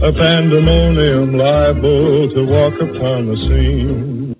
a 0.00 0.12
pandemonium 0.12 1.36
liable 1.36 2.30
to 2.32 2.44
walk 2.46 2.74
upon 2.74 3.26
the 3.26 3.36
scene. 3.48 4.36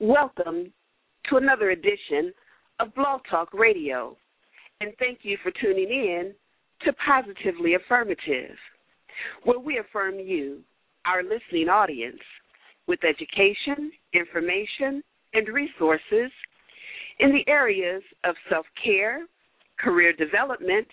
Welcome 0.00 0.70
to 1.30 1.36
another 1.36 1.70
edition 1.70 2.30
of 2.78 2.94
Blog 2.94 3.22
Talk 3.30 3.54
Radio, 3.54 4.14
and 4.82 4.92
thank 4.98 5.20
you 5.22 5.38
for 5.42 5.50
tuning 5.62 5.88
in 5.88 6.34
to 6.82 6.92
Positively 6.92 7.72
Affirmative, 7.74 8.54
where 9.44 9.58
we 9.58 9.78
affirm 9.78 10.18
you, 10.18 10.60
our 11.06 11.22
listening 11.22 11.70
audience, 11.70 12.20
with 12.86 13.00
education, 13.04 13.92
information, 14.12 15.02
and 15.32 15.48
resources 15.48 16.30
in 17.18 17.32
the 17.32 17.50
areas 17.50 18.02
of 18.24 18.34
self 18.50 18.66
care, 18.84 19.22
career 19.78 20.12
development, 20.12 20.86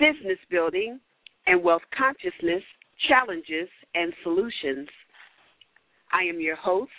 business 0.00 0.38
building, 0.50 0.98
and 1.48 1.62
wealth 1.62 1.82
consciousness, 1.96 2.62
challenges, 3.08 3.68
and 3.94 4.12
solutions. 4.22 4.88
I 6.12 6.28
am 6.28 6.40
your 6.40 6.56
host, 6.56 6.90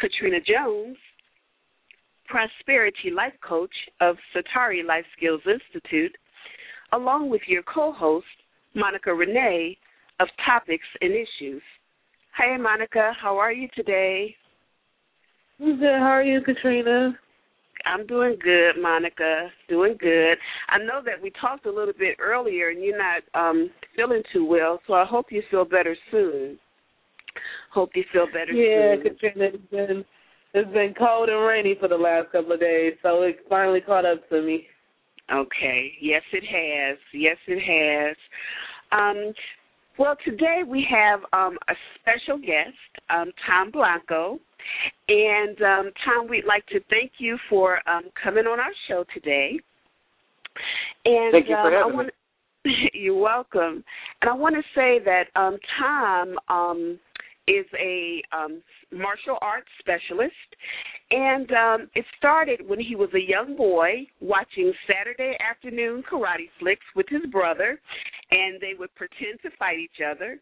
Katrina 0.00 0.38
Jones, 0.40 0.96
Prosperity 2.26 3.10
Life 3.14 3.34
Coach 3.46 3.74
of 4.00 4.16
Satari 4.34 4.84
Life 4.86 5.04
Skills 5.16 5.42
Institute, 5.46 6.14
along 6.92 7.30
with 7.30 7.42
your 7.48 7.62
co 7.62 7.92
host, 7.92 8.26
Monica 8.74 9.12
Renee 9.12 9.76
of 10.20 10.28
Topics 10.46 10.86
and 11.00 11.12
Issues. 11.12 11.62
Hi, 12.36 12.56
Monica. 12.56 13.12
How 13.20 13.36
are 13.38 13.52
you 13.52 13.68
today? 13.74 14.34
I'm 15.60 15.78
good. 15.78 15.98
How 15.98 16.12
are 16.12 16.22
you, 16.22 16.40
Katrina? 16.42 17.18
I'm 17.86 18.06
doing 18.06 18.36
good, 18.42 18.80
Monica. 18.80 19.48
Doing 19.68 19.96
good. 20.00 20.36
I 20.68 20.78
know 20.78 21.00
that 21.04 21.22
we 21.22 21.32
talked 21.40 21.66
a 21.66 21.72
little 21.72 21.94
bit 21.98 22.16
earlier, 22.18 22.70
and 22.70 22.82
you're 22.82 22.98
not 22.98 23.22
um 23.34 23.70
feeling 23.96 24.22
too 24.32 24.44
well, 24.44 24.80
so 24.86 24.94
I 24.94 25.04
hope 25.04 25.26
you 25.30 25.42
feel 25.50 25.64
better 25.64 25.96
soon. 26.10 26.58
Hope 27.72 27.90
you 27.94 28.04
feel 28.12 28.26
better 28.26 28.52
yeah, 28.52 28.94
soon. 28.94 29.04
Yeah, 29.04 29.10
Katrina, 29.10 29.44
it's 29.54 29.70
been 29.70 30.04
it's 30.54 30.72
been 30.72 30.94
cold 30.96 31.28
and 31.28 31.44
rainy 31.44 31.76
for 31.78 31.88
the 31.88 31.96
last 31.96 32.30
couple 32.32 32.52
of 32.52 32.60
days, 32.60 32.94
so 33.02 33.22
it 33.22 33.38
finally 33.48 33.80
caught 33.80 34.06
up 34.06 34.28
to 34.28 34.40
me. 34.40 34.66
Okay. 35.32 35.92
Yes, 36.00 36.22
it 36.32 36.44
has. 36.44 36.98
Yes, 37.12 37.36
it 37.46 37.60
has. 37.60 38.16
Um, 38.92 39.32
well, 39.98 40.16
today 40.24 40.62
we 40.66 40.86
have 40.90 41.20
um, 41.32 41.58
a 41.68 41.74
special 42.00 42.38
guest, 42.38 42.76
um, 43.10 43.32
Tom 43.46 43.72
Ballanco. 43.72 44.38
And 45.08 45.60
um, 45.62 45.92
Tom, 46.04 46.28
we'd 46.28 46.44
like 46.46 46.66
to 46.66 46.80
thank 46.90 47.12
you 47.18 47.38
for 47.48 47.86
um, 47.88 48.04
coming 48.22 48.46
on 48.46 48.60
our 48.60 48.72
show 48.88 49.04
today. 49.12 49.58
And 51.04 51.32
thank 51.32 51.48
you 51.48 51.56
for 51.56 51.68
um, 51.68 51.72
having 51.72 51.92
I 51.92 51.94
wanna, 51.94 52.10
me. 52.64 52.90
You're 52.94 53.20
welcome. 53.20 53.84
And 54.22 54.30
I 54.30 54.34
want 54.34 54.54
to 54.54 54.62
say 54.74 54.98
that 55.04 55.24
um, 55.36 55.58
Tom 55.78 56.36
um, 56.48 56.98
is 57.46 57.66
a 57.78 58.22
um, 58.32 58.62
martial 58.90 59.36
arts 59.42 59.68
specialist, 59.78 60.32
and 61.10 61.50
um, 61.52 61.90
it 61.94 62.04
started 62.16 62.66
when 62.66 62.80
he 62.80 62.96
was 62.96 63.10
a 63.14 63.20
young 63.20 63.56
boy 63.56 64.06
watching 64.20 64.72
Saturday 64.86 65.36
afternoon 65.38 66.02
karate 66.10 66.48
flicks 66.58 66.86
with 66.96 67.06
his 67.08 67.26
brother, 67.30 67.78
and 68.30 68.60
they 68.60 68.72
would 68.78 68.94
pretend 68.94 69.40
to 69.42 69.50
fight 69.58 69.78
each 69.78 70.00
other. 70.04 70.38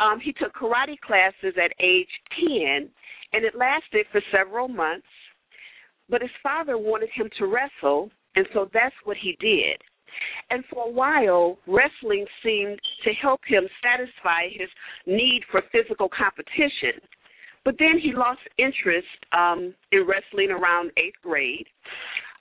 Um, 0.00 0.20
he 0.20 0.32
took 0.32 0.54
karate 0.54 0.98
classes 1.00 1.54
at 1.62 1.72
age 1.80 2.08
10, 2.40 2.88
and 3.32 3.44
it 3.44 3.54
lasted 3.56 4.06
for 4.12 4.20
several 4.30 4.68
months. 4.68 5.06
But 6.08 6.22
his 6.22 6.30
father 6.42 6.78
wanted 6.78 7.08
him 7.14 7.28
to 7.38 7.46
wrestle, 7.46 8.10
and 8.36 8.46
so 8.52 8.68
that's 8.72 8.94
what 9.04 9.16
he 9.16 9.36
did. 9.40 9.80
And 10.50 10.64
for 10.70 10.86
a 10.86 10.90
while, 10.90 11.58
wrestling 11.66 12.26
seemed 12.42 12.78
to 13.04 13.12
help 13.20 13.40
him 13.46 13.64
satisfy 13.82 14.48
his 14.50 14.68
need 15.06 15.42
for 15.50 15.62
physical 15.72 16.08
competition. 16.08 17.00
But 17.64 17.74
then 17.78 17.98
he 18.00 18.12
lost 18.14 18.40
interest 18.58 19.08
um, 19.36 19.74
in 19.90 20.06
wrestling 20.06 20.50
around 20.50 20.92
eighth 20.96 21.20
grade. 21.22 21.66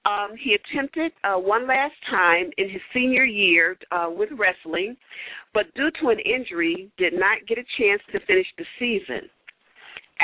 Um, 0.06 0.36
he 0.40 0.56
attempted 0.56 1.12
uh, 1.24 1.40
one 1.40 1.68
last 1.68 1.96
time 2.10 2.52
in 2.58 2.70
his 2.70 2.82
senior 2.94 3.26
year 3.26 3.76
uh, 3.92 4.08
with 4.16 4.30
wrestling, 4.38 4.96
but 5.54 5.74
due 5.74 5.90
to 6.02 6.10
an 6.10 6.20
injury, 6.20 6.92
did 6.98 7.14
not 7.14 7.40
get 7.48 7.58
a 7.58 7.64
chance 7.80 8.02
to 8.12 8.20
finish 8.28 8.46
the 8.58 8.66
season. 8.78 9.28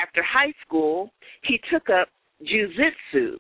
After 0.02 0.22
high 0.24 0.54
school, 0.66 1.12
he 1.44 1.60
took 1.72 1.90
up 1.90 2.10
jujitsu 2.44 3.38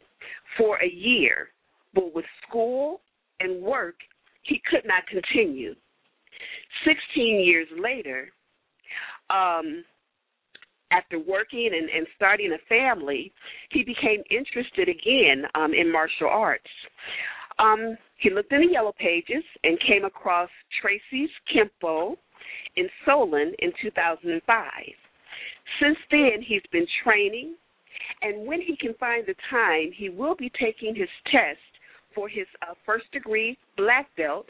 for 0.57 0.78
a 0.78 0.90
year, 0.90 1.50
but 1.94 2.13
with 2.13 2.25
school 2.47 3.01
and 3.40 3.62
work, 3.62 3.96
he 4.44 4.62
could 4.69 4.85
not 4.85 5.03
continue. 5.07 5.75
Sixteen 6.85 7.44
years 7.46 7.68
later, 7.80 8.31
um, 9.30 9.84
after 10.91 11.19
working 11.19 11.72
and, 11.74 11.90
and 11.90 12.07
starting 12.16 12.53
a 12.53 12.68
family, 12.68 13.31
he 13.69 13.84
became 13.84 14.24
interested 14.29 14.90
again 14.90 15.46
um, 15.56 15.74
in 15.74 15.91
martial 15.91 16.28
arts. 16.29 16.63
Um, 17.59 17.97
he 18.18 18.29
looked 18.29 18.52
in 18.52 18.62
the 18.62 18.72
yellow 18.72 18.94
pages 18.97 19.44
and 19.63 19.80
came 19.88 20.06
across 20.06 20.50
Tracy's 20.81 21.30
Kempo 21.53 22.16
in 22.75 22.88
Solon 23.06 23.53
in 23.59 23.72
2005. 23.81 24.72
Since 25.81 25.97
then, 26.09 26.44
he's 26.46 26.62
been 26.72 26.88
training, 27.03 27.56
and 28.22 28.46
when 28.46 28.62
he 28.62 28.75
can 28.75 28.94
find 29.00 29.25
the 29.25 29.35
time, 29.50 29.91
he 29.96 30.09
will 30.09 30.35
be 30.35 30.51
taking 30.59 30.96
his 30.96 31.09
test 31.31 31.59
for 32.13 32.28
his 32.28 32.47
uh, 32.62 32.74
first 32.85 33.06
degree 33.12 33.57
black 33.78 34.07
belt 34.18 34.47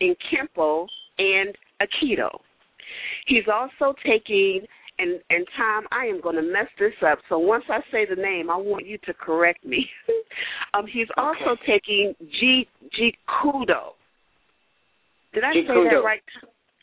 in 0.00 0.14
Kempo 0.30 0.86
and 1.18 1.56
Aikido. 1.82 2.30
He's 3.26 3.44
also 3.52 3.94
taking 4.04 4.66
and 5.00 5.20
and 5.30 5.46
Tom, 5.56 5.84
I 5.90 6.06
am 6.06 6.20
going 6.20 6.36
to 6.36 6.42
mess 6.42 6.68
this 6.78 6.92
up. 7.06 7.18
So 7.28 7.38
once 7.38 7.64
I 7.68 7.80
say 7.90 8.06
the 8.08 8.20
name, 8.20 8.50
I 8.50 8.56
want 8.56 8.86
you 8.86 8.98
to 9.06 9.14
correct 9.14 9.64
me. 9.64 9.86
um, 10.74 10.86
he's 10.86 11.08
okay. 11.16 11.20
also 11.20 11.60
taking 11.66 12.14
G 12.20 12.68
G 12.92 13.14
Kudo. 13.28 13.96
Did 15.32 15.44
I 15.44 15.52
say 15.52 15.66
that 15.66 16.02
right? 16.04 16.20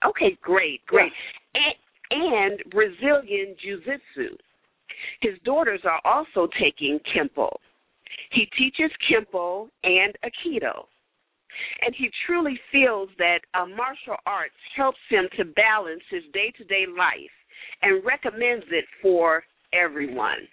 Okay, 0.07 0.37
great, 0.41 0.85
great. 0.85 1.11
Yes. 1.53 1.63
And, 2.11 2.59
and 2.59 2.71
Brazilian 2.71 3.55
Jiu-Jitsu. 3.61 4.37
His 5.21 5.33
daughters 5.43 5.81
are 5.83 5.99
also 6.05 6.47
taking 6.61 6.99
Kempo. 7.13 7.49
He 8.31 8.47
teaches 8.57 8.91
Kempo 9.03 9.67
and 9.83 10.15
Aikido. 10.23 10.85
And 11.81 11.93
he 11.97 12.09
truly 12.25 12.57
feels 12.71 13.09
that 13.17 13.39
uh, 13.53 13.65
martial 13.65 14.15
arts 14.25 14.55
helps 14.77 14.99
him 15.09 15.27
to 15.37 15.43
balance 15.43 16.03
his 16.09 16.23
day 16.31 16.53
to 16.57 16.63
day 16.63 16.85
life 16.87 17.36
and 17.81 18.03
recommends 18.05 18.65
it 18.71 18.85
for 19.01 19.43
everyone. 19.73 20.47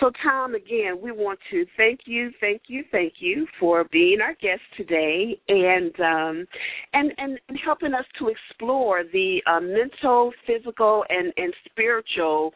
So, 0.00 0.10
Tom, 0.22 0.54
again, 0.54 0.98
we 1.00 1.10
want 1.10 1.38
to 1.50 1.64
thank 1.78 2.00
you, 2.04 2.30
thank 2.38 2.62
you, 2.66 2.84
thank 2.92 3.14
you 3.18 3.46
for 3.58 3.84
being 3.90 4.18
our 4.20 4.34
guest 4.34 4.60
today 4.76 5.40
and 5.48 5.98
um, 6.00 6.46
and, 6.92 7.12
and 7.16 7.38
and 7.48 7.58
helping 7.64 7.94
us 7.94 8.04
to 8.18 8.28
explore 8.28 9.04
the 9.10 9.38
uh, 9.46 9.60
mental, 9.60 10.32
physical, 10.46 11.04
and 11.08 11.32
and 11.38 11.52
spiritual 11.70 12.52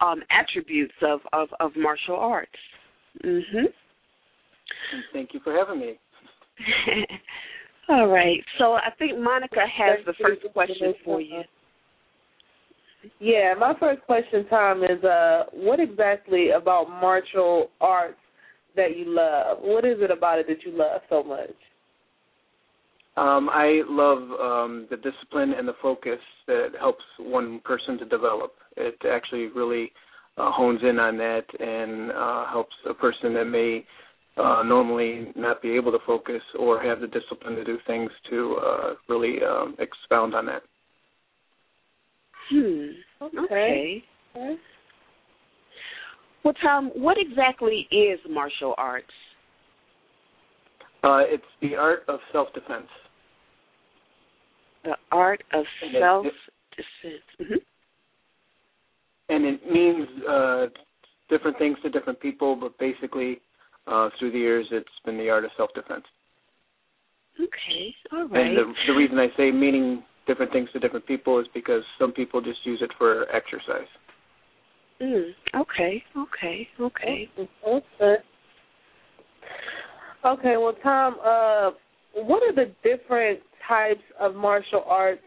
um, 0.00 0.20
attributes 0.30 0.94
of, 1.02 1.20
of 1.32 1.48
of 1.60 1.70
martial 1.76 2.16
arts. 2.16 2.50
Mhm. 3.24 3.66
Thank 5.12 5.32
you 5.32 5.40
for 5.44 5.52
having 5.52 5.78
me. 5.78 5.98
All 7.88 8.08
right. 8.08 8.42
So 8.58 8.72
I 8.72 8.90
think 8.98 9.18
Monica 9.18 9.60
has 9.78 10.04
the 10.06 10.14
first 10.20 10.42
question 10.52 10.94
for 11.04 11.20
you. 11.20 11.42
Yeah, 13.18 13.54
my 13.58 13.74
first 13.78 14.02
question, 14.02 14.46
Tom, 14.48 14.82
is 14.84 15.02
uh, 15.04 15.44
what 15.52 15.80
exactly 15.80 16.50
about 16.50 16.90
martial 16.90 17.68
arts 17.80 18.18
that 18.76 18.96
you 18.96 19.04
love? 19.06 19.58
What 19.60 19.84
is 19.84 19.98
it 20.00 20.10
about 20.10 20.38
it 20.38 20.46
that 20.48 20.62
you 20.64 20.76
love 20.76 21.00
so 21.08 21.22
much? 21.22 21.50
Um, 23.16 23.48
I 23.50 23.82
love 23.88 24.18
um, 24.40 24.86
the 24.90 24.96
discipline 24.96 25.52
and 25.56 25.66
the 25.66 25.74
focus 25.82 26.20
that 26.46 26.68
helps 26.78 27.04
one 27.18 27.60
person 27.64 27.98
to 27.98 28.04
develop. 28.04 28.52
It 28.76 28.96
actually 29.10 29.48
really 29.48 29.92
uh, 30.38 30.50
hones 30.52 30.80
in 30.82 30.98
on 30.98 31.16
that 31.18 31.44
and 31.58 32.12
uh, 32.12 32.50
helps 32.50 32.74
a 32.88 32.94
person 32.94 33.34
that 33.34 33.46
may 33.46 33.84
uh, 34.36 34.62
normally 34.62 35.32
not 35.36 35.60
be 35.60 35.72
able 35.72 35.92
to 35.92 35.98
focus 36.06 36.40
or 36.58 36.80
have 36.82 37.00
the 37.00 37.08
discipline 37.08 37.56
to 37.56 37.64
do 37.64 37.78
things 37.86 38.10
to 38.30 38.56
uh, 38.64 38.94
really 39.08 39.38
um, 39.42 39.74
expound 39.78 40.34
on 40.34 40.46
that. 40.46 40.62
Hmm. 42.50 42.86
Okay. 43.22 44.02
okay. 44.36 44.56
Well, 46.44 46.54
Tom, 46.62 46.90
what 46.94 47.16
exactly 47.18 47.86
is 47.90 48.18
martial 48.28 48.74
arts? 48.78 49.06
Uh, 51.02 51.20
it's 51.26 51.44
the 51.60 51.76
art 51.76 52.00
of 52.08 52.20
self-defense. 52.32 52.86
The 54.84 54.96
art 55.12 55.42
of 55.52 55.64
self-defense. 55.98 57.22
Mm-hmm. 57.40 57.54
And 59.28 59.44
it 59.44 59.70
means 59.70 60.08
uh, 60.28 60.66
different 61.28 61.58
things 61.58 61.76
to 61.82 61.90
different 61.90 62.20
people, 62.20 62.56
but 62.56 62.78
basically, 62.78 63.40
uh, 63.86 64.08
through 64.18 64.32
the 64.32 64.38
years, 64.38 64.66
it's 64.70 64.88
been 65.04 65.18
the 65.18 65.28
art 65.28 65.44
of 65.44 65.50
self-defense. 65.56 66.04
Okay, 67.38 67.94
all 68.12 68.28
right. 68.28 68.46
And 68.46 68.56
the, 68.56 68.72
the 68.86 68.92
reason 68.94 69.18
I 69.18 69.28
say 69.36 69.50
meaning 69.50 70.02
different 70.26 70.52
things 70.52 70.68
to 70.72 70.78
different 70.78 71.06
people 71.06 71.40
is 71.40 71.46
because 71.54 71.82
some 71.98 72.12
people 72.12 72.40
just 72.40 72.64
use 72.64 72.80
it 72.82 72.90
for 72.98 73.26
exercise. 73.34 73.88
Mm, 75.00 75.30
okay, 75.56 76.02
okay, 76.16 76.68
okay. 76.80 77.28
Okay. 77.66 78.16
Okay, 80.22 80.56
well, 80.58 80.74
Tom, 80.82 81.16
uh, 81.24 81.70
what 82.14 82.42
are 82.42 82.54
the 82.54 82.70
different 82.84 83.40
types 83.66 84.02
of 84.20 84.34
martial 84.34 84.84
arts 84.86 85.22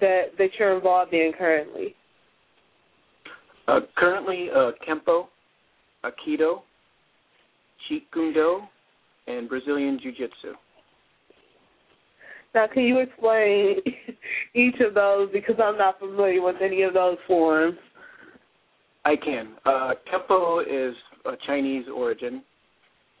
that 0.00 0.26
that 0.38 0.50
you're 0.58 0.76
involved 0.76 1.12
in 1.12 1.32
currently? 1.36 1.96
Uh, 3.66 3.80
currently, 3.96 4.48
uh, 4.54 4.70
Kempo, 4.86 5.26
Aikido, 6.04 6.62
Jeet 7.90 8.02
Kune 8.12 8.32
Do, 8.32 8.60
and 9.26 9.48
Brazilian 9.48 9.98
Jiu 10.00 10.12
Jitsu. 10.12 10.54
Now, 12.54 12.66
can 12.72 12.84
you 12.84 13.00
explain 13.00 13.76
each 14.54 14.76
of 14.80 14.94
those 14.94 15.28
because 15.32 15.56
I'm 15.62 15.76
not 15.76 15.98
familiar 15.98 16.40
with 16.40 16.56
any 16.62 16.82
of 16.82 16.94
those 16.94 17.18
forms? 17.26 17.76
I 19.04 19.16
can. 19.16 19.54
Uh, 19.66 19.92
Kempo 20.10 20.62
is 20.62 20.94
a 21.26 21.32
Chinese 21.46 21.84
origin, 21.94 22.42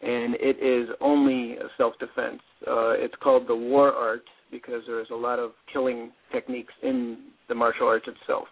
and 0.02 0.34
it 0.36 0.56
is 0.62 0.88
only 1.00 1.56
a 1.56 1.68
self-defense. 1.76 2.40
Uh, 2.66 2.92
it's 2.92 3.14
called 3.22 3.48
the 3.48 3.56
war 3.56 3.92
art 3.92 4.24
because 4.50 4.82
there's 4.86 5.10
a 5.10 5.16
lot 5.16 5.38
of 5.38 5.50
killing 5.72 6.12
techniques 6.32 6.72
in 6.82 7.18
the 7.48 7.54
martial 7.54 7.86
arts 7.86 8.06
itself. 8.06 8.46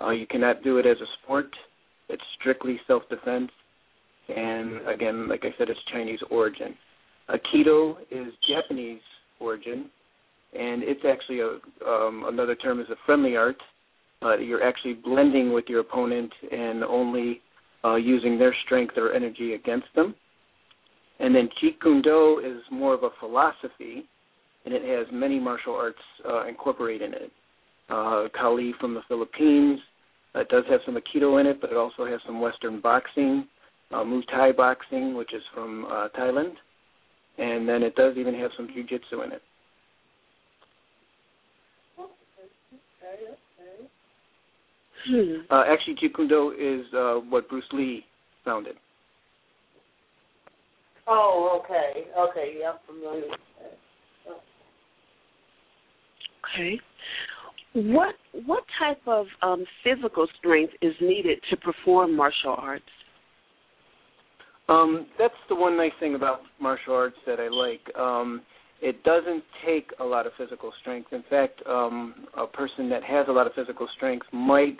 Uh, 0.00 0.10
you 0.10 0.26
cannot 0.26 0.62
do 0.62 0.78
it 0.78 0.86
as 0.86 0.96
a 0.98 1.06
sport. 1.22 1.50
It's 2.08 2.22
strictly 2.40 2.80
self-defense, 2.86 3.50
and 4.28 4.86
again, 4.88 5.28
like 5.28 5.44
I 5.44 5.54
said, 5.58 5.68
it's 5.68 5.80
Chinese 5.92 6.20
origin. 6.30 6.74
Aikido 7.28 7.96
is 8.10 8.32
Japanese 8.48 9.00
origin, 9.40 9.90
and 10.52 10.82
it's 10.82 11.04
actually 11.08 11.40
a 11.40 11.58
um, 11.88 12.24
another 12.26 12.54
term 12.54 12.80
is 12.80 12.88
a 12.90 12.96
friendly 13.06 13.36
art. 13.36 13.56
Uh, 14.22 14.36
you're 14.36 14.62
actually 14.62 14.94
blending 14.94 15.52
with 15.52 15.64
your 15.68 15.80
opponent 15.80 16.32
and 16.50 16.84
only 16.84 17.40
uh, 17.84 17.96
using 17.96 18.38
their 18.38 18.54
strength 18.64 18.94
or 18.96 19.12
energy 19.12 19.54
against 19.54 19.88
them. 19.96 20.14
And 21.18 21.34
then 21.34 21.48
Jeet 21.62 21.80
Kune 21.80 22.02
Do 22.02 22.40
is 22.44 22.62
more 22.70 22.94
of 22.94 23.02
a 23.02 23.10
philosophy, 23.20 24.04
and 24.64 24.74
it 24.74 24.82
has 24.82 25.06
many 25.12 25.38
martial 25.40 25.74
arts 25.74 25.98
uh, 26.28 26.46
incorporated 26.46 27.14
in 27.14 27.14
it. 27.14 27.32
Uh, 27.88 28.28
Kali 28.38 28.72
from 28.80 28.94
the 28.94 29.02
Philippines. 29.08 29.80
It 30.34 30.48
does 30.48 30.64
have 30.70 30.80
some 30.86 30.96
Aikido 30.96 31.40
in 31.40 31.46
it, 31.46 31.60
but 31.60 31.70
it 31.70 31.76
also 31.76 32.06
has 32.06 32.20
some 32.24 32.40
Western 32.40 32.80
boxing, 32.80 33.46
uh, 33.92 33.98
Muay 33.98 34.22
Thai 34.30 34.52
boxing, 34.52 35.14
which 35.14 35.34
is 35.34 35.42
from 35.52 35.84
uh, 35.86 36.08
Thailand, 36.18 36.54
and 37.38 37.68
then 37.68 37.82
it 37.82 37.94
does 37.96 38.16
even 38.16 38.34
have 38.34 38.50
some 38.56 38.68
Jiu 38.72 38.84
Jitsu 38.84 39.22
in 39.22 39.32
it. 39.32 39.42
Hmm. 45.06 45.34
Uh, 45.50 45.64
actually, 45.68 45.96
Jeet 45.96 46.14
Kune 46.14 46.28
Do 46.28 46.54
is 46.58 46.86
uh, 46.94 47.14
what 47.28 47.48
Bruce 47.48 47.64
Lee 47.72 48.04
founded. 48.44 48.76
Oh, 51.08 51.60
okay, 51.64 52.04
okay, 52.16 52.54
yeah, 52.60 52.70
I'm 52.70 52.78
familiar 52.86 53.22
with 53.28 53.40
that. 53.60 53.78
Okay. 56.54 56.80
What 57.74 58.14
what 58.46 58.64
type 58.78 59.00
of 59.06 59.26
um, 59.40 59.64
physical 59.82 60.26
strength 60.38 60.74
is 60.82 60.94
needed 61.00 61.38
to 61.50 61.56
perform 61.56 62.14
martial 62.14 62.54
arts? 62.56 62.84
Um, 64.68 65.06
that's 65.18 65.34
the 65.48 65.54
one 65.54 65.76
nice 65.76 65.92
thing 65.98 66.14
about 66.14 66.40
martial 66.60 66.94
arts 66.94 67.16
that 67.26 67.40
I 67.40 67.48
like. 67.48 67.80
Um, 67.98 68.42
it 68.82 69.02
doesn't 69.04 69.44
take 69.64 69.90
a 70.00 70.04
lot 70.04 70.26
of 70.26 70.32
physical 70.36 70.72
strength. 70.80 71.12
In 71.12 71.22
fact, 71.30 71.62
um, 71.68 72.26
a 72.36 72.48
person 72.48 72.90
that 72.90 73.04
has 73.04 73.26
a 73.28 73.32
lot 73.32 73.46
of 73.46 73.54
physical 73.54 73.88
strength 73.96 74.26
might 74.32 74.78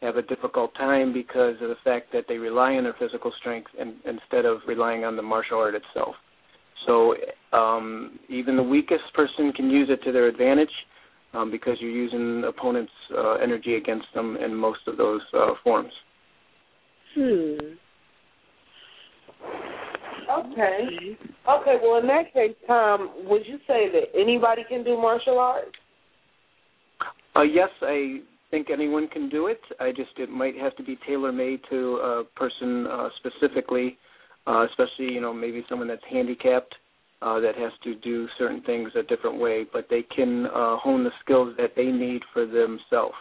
have 0.00 0.16
a 0.16 0.22
difficult 0.22 0.74
time 0.74 1.12
because 1.12 1.54
of 1.60 1.68
the 1.68 1.76
fact 1.84 2.12
that 2.14 2.24
they 2.28 2.38
rely 2.38 2.72
on 2.72 2.84
their 2.84 2.96
physical 2.98 3.30
strength 3.38 3.70
in, 3.78 3.96
instead 4.06 4.46
of 4.46 4.58
relying 4.66 5.04
on 5.04 5.16
the 5.16 5.22
martial 5.22 5.58
art 5.58 5.74
itself. 5.74 6.14
So 6.86 7.14
um, 7.52 8.18
even 8.30 8.56
the 8.56 8.62
weakest 8.62 9.04
person 9.14 9.52
can 9.52 9.68
use 9.68 9.88
it 9.90 10.02
to 10.04 10.12
their 10.12 10.28
advantage 10.28 10.70
um, 11.34 11.50
because 11.50 11.76
you're 11.80 11.90
using 11.90 12.44
opponent's 12.44 12.92
uh, 13.16 13.34
energy 13.34 13.74
against 13.74 14.06
them 14.14 14.36
in 14.36 14.54
most 14.54 14.80
of 14.86 14.96
those 14.96 15.20
uh, 15.34 15.52
forms. 15.62 15.92
Hmm. 17.14 17.74
Okay. 20.30 21.16
Okay. 21.48 21.76
Well, 21.82 22.00
in 22.00 22.06
that 22.08 22.32
case, 22.32 22.56
Tom, 22.66 23.10
would 23.28 23.46
you 23.46 23.58
say 23.66 23.88
that 23.92 24.18
anybody 24.18 24.62
can 24.68 24.84
do 24.84 24.96
martial 24.96 25.38
arts? 25.38 25.70
Uh, 27.34 27.42
yes, 27.42 27.68
I 27.82 28.20
think 28.50 28.68
anyone 28.72 29.08
can 29.08 29.28
do 29.28 29.48
it. 29.48 29.60
I 29.78 29.90
just 29.90 30.10
it 30.18 30.30
might 30.30 30.56
have 30.56 30.74
to 30.76 30.82
be 30.82 30.98
tailor 31.06 31.32
made 31.32 31.60
to 31.70 31.96
a 31.96 32.24
person 32.34 32.86
uh, 32.86 33.08
specifically, 33.18 33.98
uh, 34.46 34.66
especially 34.70 35.12
you 35.12 35.20
know 35.20 35.32
maybe 35.32 35.64
someone 35.68 35.88
that's 35.88 36.02
handicapped 36.10 36.74
uh, 37.22 37.40
that 37.40 37.54
has 37.56 37.72
to 37.84 37.94
do 37.96 38.26
certain 38.38 38.62
things 38.62 38.90
a 38.98 39.02
different 39.02 39.38
way, 39.38 39.66
but 39.72 39.86
they 39.90 40.02
can 40.14 40.46
uh, 40.46 40.76
hone 40.78 41.04
the 41.04 41.10
skills 41.24 41.54
that 41.58 41.70
they 41.76 41.86
need 41.86 42.22
for 42.32 42.46
themselves. 42.46 43.14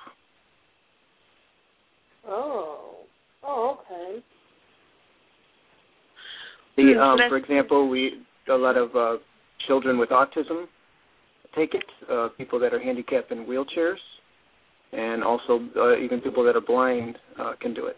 Oh, 2.28 2.96
oh, 3.44 3.80
okay. 3.80 4.24
The, 6.78 7.00
um, 7.00 7.18
for 7.30 7.38
example, 7.38 7.90
we 7.90 8.22
a 8.50 8.54
lot 8.54 8.78
of 8.78 8.96
uh, 8.96 9.18
children 9.68 9.98
with 9.98 10.10
autism 10.10 10.66
take 11.56 11.74
it. 11.74 11.86
Uh, 12.12 12.28
people 12.38 12.60
that 12.60 12.74
are 12.74 12.80
handicapped 12.80 13.32
in 13.32 13.46
wheelchairs 13.46 13.98
and 14.92 15.24
also 15.24 15.60
uh, 15.78 15.98
even 15.98 16.22
people 16.22 16.44
that 16.44 16.56
are 16.56 16.62
blind 16.62 17.18
uh, 17.40 17.54
can 17.60 17.74
do 17.74 17.86
it. 17.86 17.98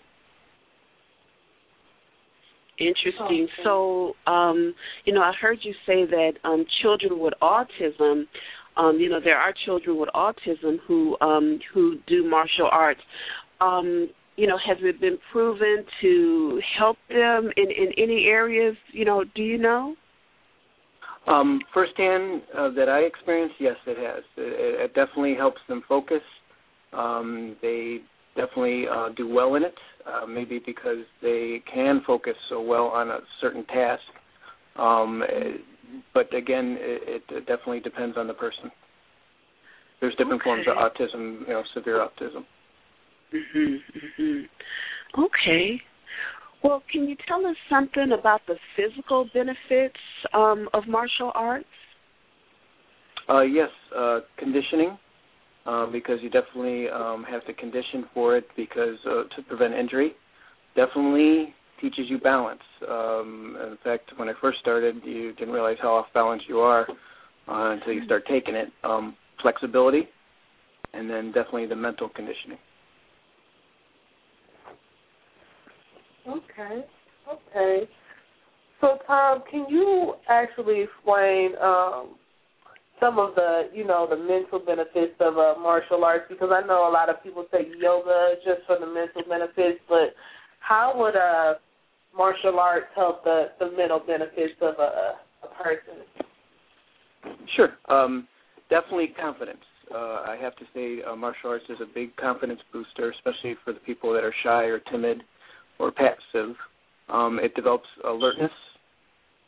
Interesting. 2.80 3.44
Okay. 3.46 3.64
So, 3.64 4.14
um, 4.28 4.74
you 5.06 5.14
know, 5.14 5.22
I 5.22 5.32
heard 5.40 5.58
you 5.64 5.74
say 5.86 6.06
that 6.06 6.34
um, 6.44 6.64
children 6.82 7.20
with 7.20 7.34
autism, 7.42 8.24
um, 8.78 8.98
you 9.00 9.10
know, 9.10 9.20
there 9.24 9.38
are 9.38 9.52
children 9.66 10.00
with 10.00 10.10
autism 10.14 10.78
who 10.88 11.18
um, 11.20 11.60
who 11.74 11.98
do 12.08 12.30
martial 12.30 12.70
arts. 12.72 13.02
Um, 13.60 14.10
you 14.38 14.48
know, 14.48 14.58
has 14.66 14.78
it 14.82 15.02
been 15.02 15.18
proven 15.32 15.84
to 16.02 16.62
help 16.78 16.98
them 17.10 17.52
in 17.58 17.72
in 17.72 17.92
any 17.98 18.26
areas? 18.26 18.76
You 18.92 19.06
know, 19.06 19.24
do 19.36 19.42
you 19.42 19.58
know? 19.58 19.96
Um, 21.28 21.60
firsthand 21.74 22.42
uh, 22.58 22.70
that 22.70 22.88
I 22.88 23.00
experienced, 23.00 23.56
yes, 23.60 23.76
it 23.86 23.98
has. 23.98 24.24
It, 24.38 24.82
it 24.86 24.94
definitely 24.94 25.36
helps 25.36 25.60
them 25.68 25.84
focus 25.90 26.22
um, 26.94 27.56
they 27.62 28.00
definitely 28.36 28.86
uh, 28.92 29.10
do 29.16 29.28
well 29.28 29.56
in 29.56 29.64
it, 29.64 29.76
uh, 30.06 30.26
maybe 30.26 30.62
because 30.66 31.04
they 31.22 31.62
can 31.72 32.02
focus 32.06 32.36
so 32.50 32.62
well 32.62 32.86
on 32.86 33.10
a 33.10 33.20
certain 33.42 33.66
task. 33.66 34.02
Um, 34.78 35.24
but 36.14 36.34
again, 36.34 36.78
it, 36.80 37.24
it 37.30 37.40
definitely 37.46 37.80
depends 37.80 38.18
on 38.18 38.28
the 38.28 38.34
person. 38.34 38.72
There's 40.00 40.14
different 40.16 40.42
okay. 40.42 40.44
forms 40.44 40.66
of 40.68 40.78
autism, 40.78 41.42
you 41.42 41.54
know, 41.54 41.64
severe 41.74 42.06
autism. 42.06 42.44
Mhm. 43.34 43.84
Mhm. 43.94 44.50
Okay. 45.18 45.82
Well, 46.64 46.84
can 46.92 47.08
you 47.08 47.16
tell 47.28 47.46
us 47.46 47.56
something 47.70 48.12
about 48.12 48.46
the 48.48 48.58
physical 48.76 49.26
benefits 49.34 50.00
um, 50.34 50.70
of 50.74 50.88
martial 50.88 51.32
arts? 51.36 51.66
Uh, 53.30 53.42
yes, 53.42 53.70
uh, 53.96 54.22
conditioning 54.38 54.98
um, 55.66 55.92
because 55.92 56.20
you 56.22 56.30
definitely 56.30 56.90
um, 56.90 57.24
have 57.30 57.46
to 57.46 57.54
condition 57.54 58.06
for 58.14 58.38
it 58.38 58.48
because 58.56 58.98
uh, 59.06 59.24
to 59.36 59.42
prevent 59.48 59.74
injury. 59.74 60.14
Definitely 60.76 61.54
teaches 61.82 62.10
you 62.10 62.18
balance. 62.20 62.62
Um, 62.90 63.58
in 63.72 63.78
fact, 63.84 64.12
when 64.16 64.30
I 64.30 64.34
first 64.42 64.60
started, 64.60 64.96
you 65.04 65.34
didn't 65.34 65.54
realize 65.54 65.78
how 65.82 65.96
off 65.96 66.08
balance 66.14 66.42
you 66.48 66.60
are 66.60 66.88
uh, 67.48 67.72
until 67.72 67.94
you 67.94 68.06
start 68.06 68.24
taking 68.28 68.56
it. 68.56 68.70
Um, 68.84 69.16
flexibility, 69.42 70.08
and 70.94 71.10
then 71.10 71.28
definitely 71.28 71.68
the 71.68 71.76
mental 71.76 72.10
conditioning. 72.10 72.58
Okay. 76.28 76.86
Okay. 77.32 77.90
So, 78.82 78.98
Tom, 79.08 79.44
can 79.50 79.66
you 79.70 80.16
actually 80.30 80.82
explain 80.82 81.52
um, 81.62 82.16
some 83.00 83.20
of 83.20 83.36
the 83.36 83.70
you 83.74 83.86
know 83.86 84.08
the 84.10 84.18
mental 84.18 84.60
benefits 84.60 85.14
of 85.20 85.38
uh, 85.38 85.56
martial 85.60 86.04
arts 86.04 86.26
because 86.30 86.50
I 86.52 86.66
know 86.66 86.90
a 86.90 86.92
lot 86.92 87.10
of 87.10 87.24
people 87.24 87.46
take 87.52 87.68
yoga 87.80 88.36
just 88.46 88.66
for 88.68 88.78
the 88.80 88.86
mental 88.86 89.24
benefits, 89.28 89.80
but 89.88 90.14
how 90.60 90.94
would 90.98 91.16
uh, 91.16 91.56
martial 92.16 92.60
arts 92.60 92.88
help 92.96 93.24
the 93.24 93.48
the 93.60 93.72
mental 93.76 94.00
benefits 94.00 94.54
of 94.62 94.76
a, 94.80 95.16
a 95.44 95.64
person? 95.64 96.28
Sure, 97.56 97.70
um, 97.90 98.28
definitely 98.70 99.14
confidence. 99.20 99.64
Uh, 99.94 100.24
I 100.28 100.38
have 100.42 100.56
to 100.58 100.66
say, 100.74 101.02
uh, 101.02 101.16
martial 101.16 101.50
arts 101.52 101.64
is 101.70 101.78
a 101.82 101.86
big 101.94 102.16
confidence 102.18 102.60
booster, 102.74 103.12
especially 103.12 103.56
for 103.64 103.72
the 103.72 103.80
people 103.80 104.12
that 104.14 104.24
are 104.24 104.34
shy 104.44 104.64
or 104.66 104.80
timid 104.92 105.24
or 105.80 105.92
passive. 105.92 106.56
Um, 107.10 107.40
it 107.42 107.56
develops 107.56 107.88
alertness 108.04 108.52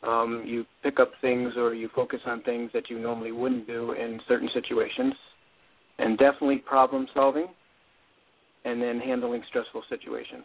um, 0.02 0.44
you 0.46 0.64
pick 0.82 0.98
up 0.98 1.12
things 1.20 1.52
or 1.56 1.74
you 1.74 1.90
focus 1.94 2.20
on 2.26 2.42
things 2.42 2.70
that 2.72 2.88
you 2.88 2.98
normally 2.98 3.32
wouldn't 3.32 3.66
do 3.66 3.92
in 3.92 4.18
certain 4.26 4.48
situations, 4.54 5.14
and 5.98 6.16
definitely 6.16 6.58
problem 6.58 7.06
solving, 7.12 7.48
and 8.64 8.80
then 8.80 8.98
handling 8.98 9.42
stressful 9.48 9.82
situations. 9.90 10.44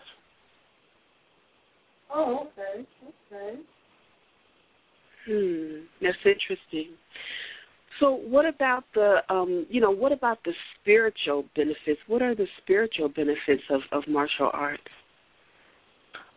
Oh, 2.14 2.48
okay, 2.48 2.86
okay. 3.32 3.60
Hmm, 5.28 5.86
that's 6.02 6.18
interesting. 6.26 6.96
So, 8.00 8.12
what 8.12 8.46
about 8.46 8.84
the, 8.94 9.20
um, 9.30 9.66
you 9.70 9.80
know, 9.80 9.90
what 9.90 10.12
about 10.12 10.40
the 10.44 10.52
spiritual 10.82 11.46
benefits? 11.56 12.00
What 12.08 12.22
are 12.22 12.36
the 12.36 12.48
spiritual 12.62 13.08
benefits 13.08 13.64
of 13.70 13.82
of 13.94 14.04
martial 14.08 14.52
arts? 14.52 14.84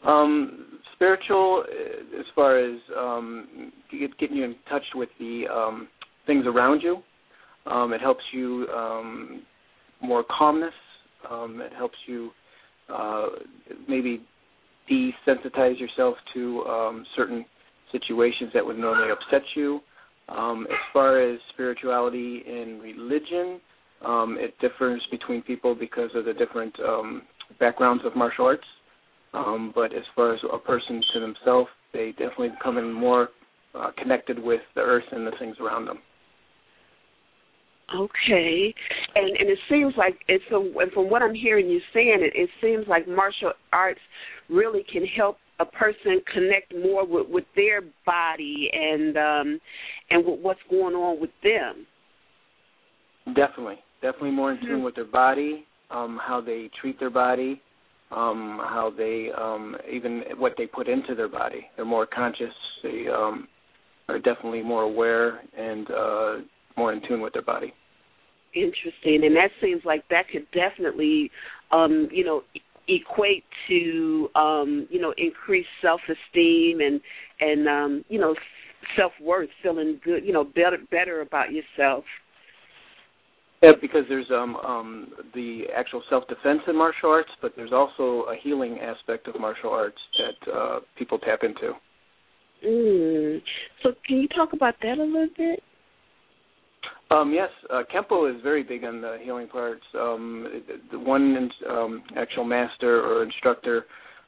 Um, 0.06 0.80
spiritual, 0.94 1.64
uh, 1.68 2.20
as 2.20 2.26
far 2.34 2.58
as 2.58 2.78
um, 2.96 3.72
getting 3.90 4.36
you 4.36 4.44
in 4.44 4.56
touch 4.68 4.82
with 4.94 5.08
the 5.18 5.44
um, 5.52 5.88
things 6.26 6.44
around 6.46 6.82
you. 6.82 7.02
Um, 7.66 7.92
it 7.92 8.00
helps 8.00 8.22
you 8.32 8.66
um, 8.74 9.42
more 10.00 10.24
calmness. 10.36 10.74
Um, 11.28 11.60
it 11.60 11.72
helps 11.72 11.96
you 12.06 12.30
uh, 12.92 13.26
maybe 13.88 14.22
desensitize 14.90 15.78
yourself 15.78 16.16
to 16.34 16.64
um, 16.64 17.04
certain 17.16 17.44
situations 17.92 18.50
that 18.54 18.64
would 18.64 18.78
normally 18.78 19.10
upset 19.10 19.42
you. 19.54 19.80
Um, 20.28 20.66
as 20.70 20.78
far 20.92 21.20
as 21.20 21.38
spirituality 21.52 22.42
and 22.46 22.82
religion, 22.82 23.60
um, 24.04 24.36
it 24.38 24.54
differs 24.60 25.02
between 25.10 25.42
people 25.42 25.74
because 25.74 26.10
of 26.14 26.24
the 26.24 26.34
different 26.34 26.78
um, 26.80 27.22
backgrounds 27.58 28.04
of 28.04 28.14
martial 28.14 28.46
arts. 28.46 28.64
Um, 29.34 29.72
but 29.74 29.92
as 29.94 30.04
far 30.16 30.34
as 30.34 30.40
a 30.52 30.58
person 30.58 31.02
to 31.14 31.20
themselves, 31.20 31.68
they 31.92 32.10
definitely 32.12 32.50
become 32.50 32.78
in 32.78 32.92
more 32.92 33.28
uh, 33.74 33.90
connected 34.00 34.38
with 34.38 34.60
the 34.74 34.80
earth 34.80 35.04
and 35.12 35.26
the 35.26 35.32
things 35.38 35.56
around 35.60 35.86
them. 35.86 35.98
Okay, 37.94 38.74
and 39.14 39.36
and 39.38 39.48
it 39.48 39.58
seems 39.70 39.94
like 39.96 40.18
it's 40.28 40.44
a, 40.52 40.56
and 40.56 40.92
from 40.92 41.08
what 41.08 41.22
I'm 41.22 41.34
hearing 41.34 41.70
you 41.70 41.80
saying, 41.94 42.18
it, 42.20 42.32
it 42.38 42.50
seems 42.60 42.86
like 42.86 43.08
martial 43.08 43.52
arts 43.72 44.00
really 44.50 44.84
can 44.92 45.06
help 45.06 45.38
a 45.58 45.64
person 45.64 46.20
connect 46.32 46.74
more 46.82 47.06
with 47.06 47.28
with 47.30 47.44
their 47.56 47.80
body 48.04 48.68
and 48.72 49.16
um 49.16 49.60
and 50.10 50.26
with 50.26 50.40
what's 50.40 50.60
going 50.68 50.94
on 50.94 51.18
with 51.18 51.30
them. 51.42 51.86
Definitely, 53.34 53.78
definitely 54.02 54.32
more 54.32 54.52
in 54.52 54.60
tune 54.60 54.68
mm-hmm. 54.68 54.84
with 54.84 54.94
their 54.94 55.04
body, 55.06 55.64
um, 55.90 56.20
how 56.22 56.42
they 56.42 56.70
treat 56.82 57.00
their 57.00 57.10
body, 57.10 57.60
um, 58.10 58.58
how 58.62 58.92
they 58.96 59.28
um, 59.36 59.76
even 59.90 60.22
what 60.38 60.54
they 60.56 60.66
put 60.66 60.88
into 60.88 61.14
their 61.14 61.28
body. 61.28 61.66
They're 61.76 61.84
more 61.84 62.06
conscious. 62.06 62.54
They 62.82 63.06
um, 63.08 63.48
are 64.08 64.18
definitely 64.18 64.62
more 64.62 64.82
aware 64.82 65.40
and 65.56 65.90
uh, 65.90 66.32
more 66.76 66.92
in 66.92 67.02
tune 67.06 67.20
with 67.20 67.32
their 67.32 67.42
body. 67.42 67.72
Interesting, 68.54 69.24
and 69.24 69.36
that 69.36 69.50
seems 69.60 69.82
like 69.84 70.04
that 70.08 70.24
could 70.32 70.46
definitely, 70.52 71.30
um, 71.70 72.08
you 72.10 72.24
know, 72.24 72.42
equate 72.88 73.44
to 73.68 74.28
um, 74.34 74.88
you 74.90 75.00
know 75.00 75.12
increased 75.18 75.68
self 75.82 76.00
esteem 76.04 76.80
and 76.80 77.00
and 77.40 77.68
um, 77.68 78.04
you 78.08 78.18
know 78.18 78.34
self 78.96 79.12
worth, 79.20 79.50
feeling 79.62 80.00
good, 80.02 80.24
you 80.24 80.32
know, 80.32 80.44
better 80.44 80.78
better 80.90 81.20
about 81.20 81.48
yourself. 81.52 82.04
Yeah, 83.62 83.72
because 83.80 84.04
there's 84.08 84.30
um, 84.30 84.56
um, 84.56 85.08
the 85.34 85.64
actual 85.76 86.02
self-defense 86.08 86.60
in 86.68 86.76
martial 86.76 87.10
arts, 87.10 87.30
but 87.42 87.52
there's 87.56 87.72
also 87.72 88.26
a 88.30 88.36
healing 88.40 88.78
aspect 88.78 89.26
of 89.26 89.40
martial 89.40 89.70
arts 89.70 89.98
that 90.18 90.52
uh, 90.52 90.78
people 90.96 91.18
tap 91.18 91.40
into. 91.42 91.72
Mm. 92.64 93.40
So, 93.82 93.94
can 94.06 94.18
you 94.18 94.28
talk 94.28 94.52
about 94.52 94.74
that 94.82 94.98
a 94.98 95.02
little 95.02 95.28
bit? 95.36 95.62
Um, 97.10 97.32
yes, 97.32 97.48
uh, 97.70 97.82
Kempo 97.92 98.32
is 98.32 98.40
very 98.42 98.62
big 98.62 98.84
on 98.84 99.00
the 99.00 99.16
healing 99.22 99.48
parts. 99.48 99.82
Um, 99.98 100.62
the 100.92 100.98
one 100.98 101.50
um, 101.68 102.02
actual 102.16 102.44
master 102.44 103.00
or 103.00 103.24
instructor 103.24 103.86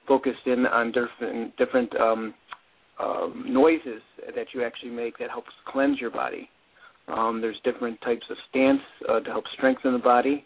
focused 0.08 0.46
in 0.46 0.66
on 0.66 0.92
different 0.92 1.56
different 1.56 1.94
um, 2.00 2.34
um, 2.98 3.44
noises 3.46 4.02
that 4.34 4.46
you 4.54 4.64
actually 4.64 4.92
make 4.92 5.18
that 5.18 5.30
helps 5.30 5.50
cleanse 5.66 5.98
your 6.00 6.10
body. 6.10 6.48
Um, 7.12 7.40
there's 7.40 7.58
different 7.64 8.00
types 8.02 8.24
of 8.30 8.36
stance 8.48 8.80
uh, 9.08 9.20
to 9.20 9.30
help 9.30 9.44
strengthen 9.56 9.92
the 9.92 9.98
body. 9.98 10.44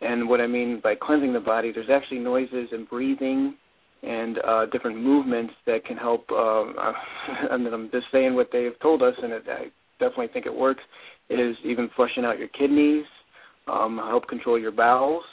And 0.00 0.28
what 0.28 0.40
I 0.40 0.46
mean 0.46 0.80
by 0.82 0.94
cleansing 0.94 1.32
the 1.32 1.40
body, 1.40 1.72
there's 1.72 1.90
actually 1.90 2.18
noises 2.18 2.68
and 2.72 2.88
breathing 2.88 3.54
and 4.02 4.38
uh, 4.46 4.66
different 4.66 5.02
movements 5.02 5.54
that 5.66 5.84
can 5.84 5.96
help. 5.96 6.26
Uh, 6.30 6.64
and 7.50 7.66
I'm 7.66 7.90
just 7.90 8.06
saying 8.12 8.34
what 8.34 8.48
they've 8.52 8.78
told 8.82 9.02
us, 9.02 9.14
and 9.22 9.32
it, 9.32 9.44
I 9.48 9.64
definitely 9.98 10.28
think 10.32 10.46
it 10.46 10.54
works. 10.54 10.82
Is 11.30 11.56
even 11.64 11.88
flushing 11.96 12.26
out 12.26 12.38
your 12.38 12.48
kidneys, 12.48 13.06
um, 13.66 13.96
help 13.96 14.28
control 14.28 14.58
your 14.60 14.72
bowels. 14.72 15.24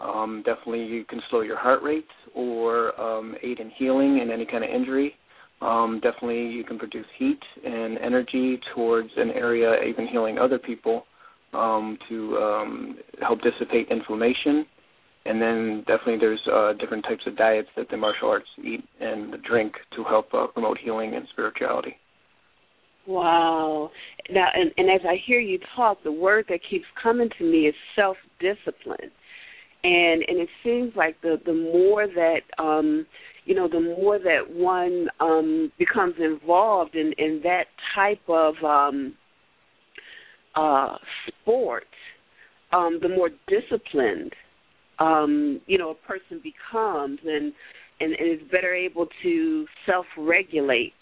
Um, 0.00 0.42
definitely, 0.46 0.84
you 0.84 1.04
can 1.04 1.20
slow 1.28 1.42
your 1.42 1.58
heart 1.58 1.82
rate 1.82 2.06
or 2.34 2.98
um, 2.98 3.34
aid 3.42 3.60
in 3.60 3.70
healing 3.76 4.20
in 4.22 4.30
any 4.30 4.46
kind 4.46 4.64
of 4.64 4.70
injury. 4.70 5.14
Um, 5.60 6.00
definitely, 6.02 6.46
you 6.46 6.64
can 6.64 6.78
produce 6.78 7.06
heat 7.18 7.40
and 7.64 7.98
energy 7.98 8.60
towards 8.74 9.10
an 9.16 9.30
area, 9.30 9.74
even 9.88 10.06
healing 10.06 10.38
other 10.38 10.58
people 10.58 11.04
um, 11.52 11.98
to 12.08 12.36
um, 12.36 12.98
help 13.20 13.40
dissipate 13.42 13.88
inflammation. 13.90 14.66
And 15.24 15.42
then 15.42 15.84
definitely, 15.86 16.18
there's 16.20 16.40
uh, 16.52 16.74
different 16.74 17.04
types 17.04 17.22
of 17.26 17.36
diets 17.36 17.68
that 17.76 17.88
the 17.90 17.96
martial 17.96 18.28
arts 18.28 18.46
eat 18.64 18.84
and 19.00 19.34
drink 19.42 19.74
to 19.96 20.04
help 20.04 20.32
uh, 20.32 20.46
promote 20.46 20.78
healing 20.82 21.14
and 21.14 21.26
spirituality. 21.32 21.96
Wow. 23.08 23.90
Now, 24.30 24.48
and, 24.54 24.70
and 24.76 24.90
as 24.90 25.00
I 25.04 25.16
hear 25.26 25.40
you 25.40 25.58
talk, 25.74 26.02
the 26.04 26.12
word 26.12 26.44
that 26.50 26.60
keeps 26.68 26.84
coming 27.02 27.30
to 27.38 27.44
me 27.44 27.66
is 27.66 27.74
self 27.96 28.16
discipline. 28.38 29.10
And 29.82 30.24
and 30.28 30.38
it 30.38 30.48
seems 30.62 30.92
like 30.94 31.20
the 31.22 31.40
the 31.46 31.54
more 31.54 32.06
that 32.06 32.40
um 32.62 33.06
you 33.48 33.54
know, 33.54 33.66
the 33.66 33.80
more 33.80 34.18
that 34.18 34.42
one 34.50 35.08
um, 35.20 35.72
becomes 35.78 36.14
involved 36.20 36.94
in, 36.94 37.14
in 37.16 37.40
that 37.44 37.64
type 37.94 38.20
of 38.28 38.54
um, 38.62 39.14
uh, 40.54 40.96
sport, 41.26 41.86
um, 42.72 42.98
the 43.00 43.08
more 43.08 43.30
disciplined, 43.48 44.34
um, 44.98 45.62
you 45.66 45.78
know, 45.78 45.92
a 45.92 46.06
person 46.06 46.42
becomes, 46.42 47.20
and, 47.24 47.54
and, 48.00 48.12
and 48.12 48.40
is 48.42 48.46
better 48.52 48.74
able 48.74 49.06
to 49.22 49.64
self-regulate 49.86 50.92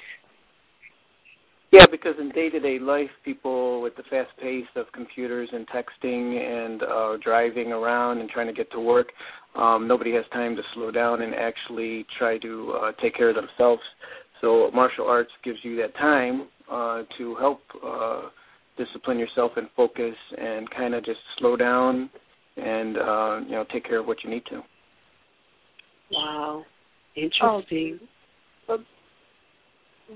yeah, 1.76 1.87
because 1.90 2.14
in 2.18 2.30
day-to-day 2.30 2.78
life, 2.78 3.11
people 3.25 3.83
with 3.83 3.97
the 3.97 4.02
fast 4.04 4.30
pace 4.40 4.66
of 4.76 4.87
computers 4.92 5.49
and 5.52 5.66
texting 5.68 6.40
and 6.40 6.83
uh, 6.83 7.16
driving 7.23 7.73
around 7.73 8.18
and 8.18 8.28
trying 8.30 8.47
to 8.47 8.52
get 8.52 8.71
to 8.73 8.80
work, 8.80 9.09
um, 9.54 9.87
nobody 9.88 10.12
has 10.14 10.25
time 10.33 10.56
to 10.56 10.62
slow 10.75 10.90
down 10.90 11.23
and 11.23 11.35
actually 11.35 12.06
try 12.18 12.38
to 12.38 12.75
uh, 12.83 12.92
take 13.02 13.14
care 13.14 13.30
of 13.30 13.37
themselves. 13.37 13.83
So 14.40 14.71
martial 14.75 15.06
arts 15.06 15.30
gives 15.45 15.59
you 15.62 15.76
that 15.76 15.95
time 15.97 16.49
uh, 16.71 17.02
to 17.18 17.35
help 17.37 17.61
uh, 17.85 18.23
discipline 18.76 19.18
yourself 19.18 19.52
and 19.56 19.68
focus 19.76 20.14
and 20.37 20.68
kind 20.71 20.95
of 20.95 21.04
just 21.04 21.18
slow 21.38 21.56
down 21.56 22.11
and 22.56 22.97
uh, 22.97 23.40
you 23.45 23.52
know 23.52 23.64
take 23.73 23.85
care 23.85 24.00
of 24.00 24.06
what 24.06 24.18
you 24.25 24.30
need 24.30 24.45
to. 24.47 24.62
Wow, 26.11 26.64
interesting. 27.16 27.99
Oh, 28.02 28.06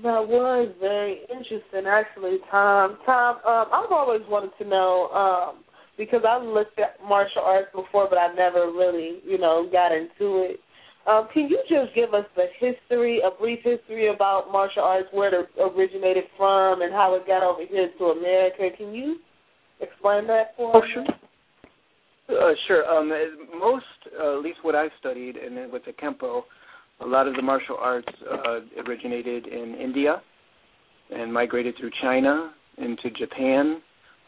that 0.03 0.27
was 0.27 0.73
very 0.79 1.21
interesting, 1.29 1.85
actually, 1.85 2.37
Tom. 2.49 2.97
Tom, 3.05 3.35
um, 3.45 3.65
I've 3.73 3.91
always 3.91 4.21
wanted 4.29 4.51
to 4.59 4.65
know 4.67 5.09
um, 5.09 5.63
because 5.97 6.21
I've 6.27 6.43
looked 6.43 6.79
at 6.79 6.95
martial 7.07 7.41
arts 7.43 7.67
before, 7.75 8.07
but 8.09 8.17
I 8.17 8.33
never 8.33 8.71
really, 8.71 9.19
you 9.25 9.37
know, 9.37 9.67
got 9.71 9.91
into 9.91 10.47
it. 10.47 10.59
Um, 11.07 11.27
can 11.33 11.49
you 11.49 11.59
just 11.67 11.93
give 11.95 12.13
us 12.13 12.25
the 12.35 12.45
history, 12.59 13.21
a 13.25 13.31
brief 13.37 13.59
history 13.63 14.13
about 14.13 14.51
martial 14.51 14.83
arts, 14.83 15.09
where 15.11 15.41
it 15.41 15.49
originated 15.59 16.25
from, 16.37 16.81
and 16.81 16.93
how 16.93 17.15
it 17.15 17.27
got 17.27 17.43
over 17.43 17.65
here 17.67 17.89
to 17.97 18.05
America? 18.05 18.69
Can 18.77 18.93
you 18.93 19.17
explain 19.81 20.27
that 20.27 20.53
for 20.55 20.77
us? 20.77 20.83
Oh, 20.83 20.93
sure. 20.93 21.05
Uh, 22.29 22.53
sure. 22.67 22.85
Um, 22.85 23.09
most, 23.59 23.85
uh, 24.17 24.37
at 24.37 24.43
least 24.43 24.59
what 24.61 24.75
I've 24.75 24.91
studied, 24.99 25.35
and 25.37 25.57
then 25.57 25.71
with 25.71 25.83
the 25.85 25.91
Kempo, 25.91 26.43
a 27.03 27.07
lot 27.07 27.27
of 27.27 27.35
the 27.35 27.41
martial 27.41 27.77
arts 27.79 28.07
uh, 28.31 28.59
originated 28.87 29.47
in 29.47 29.75
India 29.75 30.21
and 31.13 31.33
migrated 31.33 31.75
through 31.77 31.91
China 32.01 32.53
into 32.77 33.09
Japan, 33.11 33.81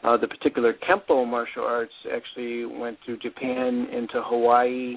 Uh, 0.04 0.18
the 0.18 0.28
particular 0.28 0.74
Kempo 0.86 1.26
martial 1.26 1.64
arts 1.64 1.94
actually 2.12 2.66
went 2.66 2.98
through 3.06 3.18
Japan 3.20 3.88
into 4.00 4.22
Hawaii 4.22 4.96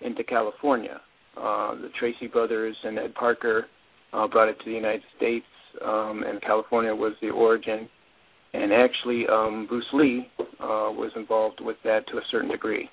into 0.00 0.22
California. 0.22 1.00
Uh, 1.36 1.74
the 1.74 1.90
Tracy 1.98 2.28
brothers 2.28 2.76
and 2.84 2.98
Ed 2.98 3.14
Parker 3.14 3.66
uh, 4.12 4.28
brought 4.28 4.48
it 4.48 4.56
to 4.60 4.66
the 4.66 4.76
United 4.84 5.02
States, 5.16 5.46
um, 5.84 6.22
and 6.24 6.40
California 6.40 6.94
was 6.94 7.14
the 7.20 7.30
origin. 7.30 7.88
And 8.52 8.72
actually, 8.72 9.26
um, 9.26 9.66
Bruce 9.68 9.92
Lee 9.92 10.28
uh, 10.38 10.94
was 10.94 11.10
involved 11.16 11.60
with 11.60 11.78
that 11.82 12.06
to 12.10 12.18
a 12.18 12.22
certain 12.30 12.50
degree. 12.50 12.88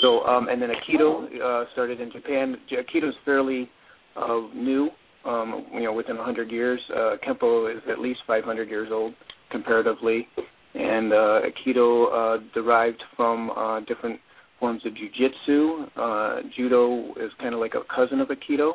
So, 0.00 0.22
um, 0.24 0.48
and 0.48 0.60
then 0.60 0.70
Aikido 0.70 1.26
uh, 1.40 1.64
started 1.72 2.00
in 2.00 2.10
Japan. 2.10 2.56
Aikido 2.72 3.08
is 3.08 3.14
fairly 3.24 3.68
uh, 4.16 4.40
new, 4.54 4.88
um, 5.24 5.66
you 5.74 5.82
know, 5.82 5.92
within 5.92 6.16
100 6.16 6.50
years. 6.50 6.80
Uh, 6.94 7.16
Kempo 7.26 7.74
is 7.74 7.82
at 7.90 7.98
least 7.98 8.20
500 8.26 8.68
years 8.68 8.88
old 8.92 9.14
comparatively, 9.50 10.26
and 10.74 11.12
uh, 11.12 11.40
Aikido 11.42 12.38
uh, 12.38 12.42
derived 12.54 13.02
from 13.16 13.50
uh, 13.50 13.80
different 13.80 14.18
forms 14.58 14.82
of 14.86 14.92
jujitsu. 14.92 15.88
Uh, 15.96 16.42
judo 16.56 17.12
is 17.14 17.30
kind 17.40 17.54
of 17.54 17.60
like 17.60 17.74
a 17.74 17.82
cousin 17.94 18.20
of 18.20 18.28
Aikido 18.28 18.72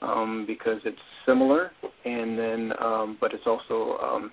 um, 0.00 0.44
because 0.46 0.80
it's 0.84 0.98
similar, 1.26 1.70
and 2.04 2.38
then 2.38 2.72
um, 2.80 3.16
but 3.20 3.32
it's 3.32 3.46
also 3.46 3.98
um, 4.02 4.32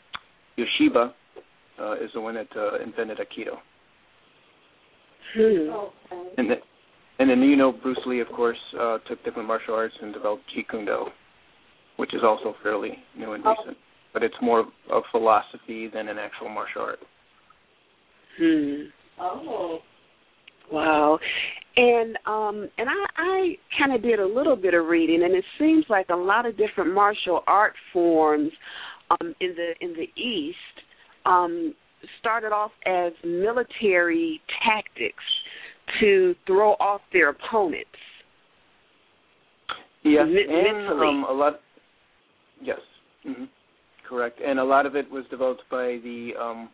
Ueshiba 0.58 1.14
uh, 1.80 1.94
is 1.94 2.10
the 2.14 2.22
one 2.22 2.36
that 2.36 2.48
uh, 2.56 2.82
invented 2.84 3.20
Aikido. 3.20 3.58
Hmm. 5.36 5.70
And 6.38 6.50
then, 6.50 6.58
and 7.20 7.30
then 7.30 7.42
you 7.42 7.56
know 7.56 7.72
Bruce 7.72 8.00
Lee, 8.06 8.20
of 8.22 8.28
course, 8.30 8.58
uh, 8.80 8.98
took 9.08 9.24
different 9.24 9.48
martial 9.48 9.76
arts 9.76 9.96
and 10.02 10.14
developed 10.14 10.44
Jeet 10.56 10.70
Kune 10.70 10.86
Do, 10.86 11.06
which 11.98 12.14
is 12.14 12.22
also 12.24 12.56
fairly 12.64 12.92
new 13.18 13.34
and 13.34 13.44
recent, 13.44 13.78
but 14.14 14.24
it's 14.24 14.36
more 14.42 14.62
of 14.62 14.68
a 14.92 15.02
philosophy 15.12 15.90
than 15.94 16.08
an 16.08 16.18
actual 16.18 16.50
martial 16.50 16.82
art. 16.82 17.00
Hmm. 18.40 18.84
Oh. 19.20 19.80
Wow. 20.72 21.20
And 21.76 22.18
um 22.26 22.70
and 22.78 22.90
I 22.90 23.06
I 23.18 23.56
kind 23.78 23.94
of 23.94 24.02
did 24.02 24.20
a 24.20 24.26
little 24.26 24.56
bit 24.56 24.74
of 24.74 24.86
reading 24.86 25.24
and 25.24 25.36
it 25.36 25.44
seems 25.58 25.86
like 25.90 26.08
a 26.10 26.16
lot 26.16 26.46
of 26.46 26.58
different 26.58 26.94
martial 26.94 27.42
art 27.48 27.74
forms 27.92 28.52
um 29.12 29.34
in 29.40 29.56
the 29.56 29.74
in 29.82 29.94
the 29.94 30.22
east 30.22 30.58
um 31.26 31.74
started 32.20 32.52
off 32.52 32.72
as 32.86 33.14
military 33.24 34.42
tactics 34.66 35.24
to 36.00 36.36
throw 36.46 36.74
off 36.74 37.02
their 37.12 37.30
opponents. 37.30 37.90
Yes, 40.04 40.26
and 40.28 40.90
um, 41.02 41.26
a 41.28 41.34
lot. 41.34 41.60
Yes, 42.62 42.80
hmm 43.24 43.46
correct. 44.10 44.42
And 44.44 44.60
a 44.60 44.64
lot 44.64 44.86
of 44.86 44.96
it 44.96 45.10
was 45.10 45.24
developed 45.30 45.62
by 45.70 46.00
the 46.04 46.32
um, 46.42 46.70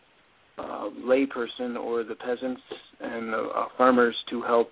uh, 0.58 0.89
layperson 1.05 1.75
or 1.75 2.03
the 2.03 2.15
peasants 2.15 2.62
and 3.01 3.34
the 3.34 3.50
uh, 3.55 3.65
farmers 3.77 4.15
to 4.29 4.41
help 4.41 4.72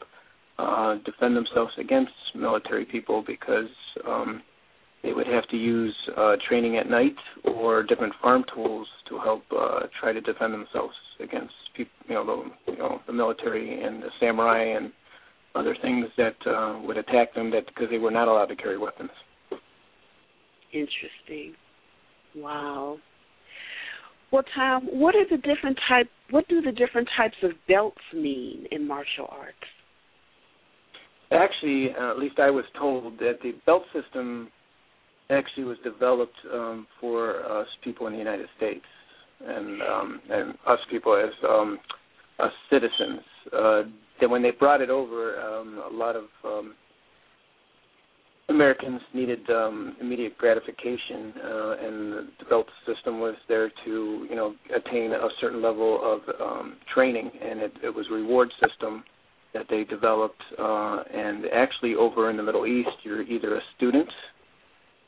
uh, 0.57 0.95
defend 1.05 1.36
themselves 1.36 1.74
against 1.77 2.12
military 2.36 2.86
people 2.86 3.24
because 3.27 3.69
um, 4.07 4.41
they 5.03 5.12
would 5.12 5.27
have 5.27 5.48
to 5.50 5.57
use 5.57 5.95
uh, 6.17 6.36
training 6.48 6.77
at 6.77 6.89
night 6.89 7.15
or 7.43 7.83
different 7.83 8.13
farm 8.22 8.43
tools 8.53 8.88
to 9.10 9.19
help 9.19 9.43
uh, 9.51 9.81
try 10.00 10.13
to 10.13 10.22
defend 10.22 10.53
themselves 10.53 10.93
against 11.19 11.53
people, 11.75 11.91
you 12.07 12.15
know, 12.15 12.25
the, 12.65 12.72
you 12.72 12.77
know, 12.77 13.01
the 13.05 13.13
military 13.13 13.83
and 13.83 14.01
the 14.01 14.10
samurai 14.19 14.63
and 14.63 14.91
other 15.55 15.75
things 15.81 16.05
that 16.17 16.36
uh, 16.48 16.79
would 16.81 16.98
attack 16.98 17.33
them 17.36 17.51
that 17.51 17.65
because 17.67 17.88
they 17.91 17.98
were 17.98 18.12
not 18.12 18.27
allowed 18.27 18.45
to 18.45 18.55
carry 18.55 18.77
weapons. 18.77 19.12
Interesting. 20.72 21.53
Wow. 22.36 22.98
Well, 24.31 24.43
Tom, 24.55 24.88
what 24.91 25.15
are 25.15 25.25
the 25.29 25.38
different 25.38 25.77
type? 25.88 26.10
What 26.31 26.48
do 26.48 26.62
the 26.62 26.72
different 26.72 27.07
types 27.15 27.36
of 27.43 27.51
belts 27.67 28.01
mean 28.13 28.65
in 28.72 28.88
martial 28.88 29.27
arts? 29.29 29.57
Actually, 31.31 31.89
uh, 32.00 32.11
at 32.11 32.18
least 32.18 32.39
I 32.39 32.50
was 32.50 32.66
told 32.79 33.20
that 33.20 33.39
the 33.44 33.51
belt 33.66 33.83
system 33.94 34.50
actually 35.29 35.64
was 35.64 35.77
developed 35.83 36.36
um, 36.53 36.88
for 37.00 37.44
us 37.46 37.68
people 37.83 38.07
in 38.07 38.14
the 38.14 38.20
United 38.20 38.48
States 38.57 38.86
and 39.46 39.81
um, 39.81 40.22
and 40.29 40.53
us 40.68 40.79
people 40.90 41.16
as 41.16 41.33
um, 41.48 41.79
us 42.40 42.51
citizens. 42.70 43.22
Uh, 43.51 43.81
that 44.22 44.29
when 44.29 44.42
they 44.42 44.51
brought 44.51 44.81
it 44.81 44.90
over, 44.90 45.40
um, 45.42 45.81
a 45.92 45.94
lot 45.94 46.16
of 46.16 46.25
um, 46.46 46.75
Americans 48.50 49.01
needed 49.14 49.40
um, 49.50 49.96
immediate 50.00 50.38
gratification, 50.38 51.33
uh, 51.44 51.72
and 51.81 52.14
the 52.40 52.46
belt 52.50 52.68
system 52.86 53.20
was 53.20 53.36
there 53.48 53.70
to 53.86 54.27
you 54.29 54.36
know 54.36 54.53
attain 54.75 55.12
a 55.12 55.27
certain 55.42 55.62
level 55.62 56.00
of 56.03 56.22
um, 56.42 56.77
training, 56.94 57.31
and 57.42 57.59
it, 57.59 57.74
it 57.83 57.90
was 57.90 58.05
a 58.09 58.14
reward 58.14 58.50
system 58.66 59.03
that 59.53 59.66
they 59.70 59.83
developed. 59.83 60.42
Uh, 60.57 61.03
and 61.14 61.46
actually, 61.53 61.96
over 61.96 62.29
in 62.29 62.38
the 62.38 62.44
Middle 62.44 62.66
East, 62.66 62.90
you're 63.03 63.24
either 63.24 63.55
a 63.55 63.62
student 63.77 64.09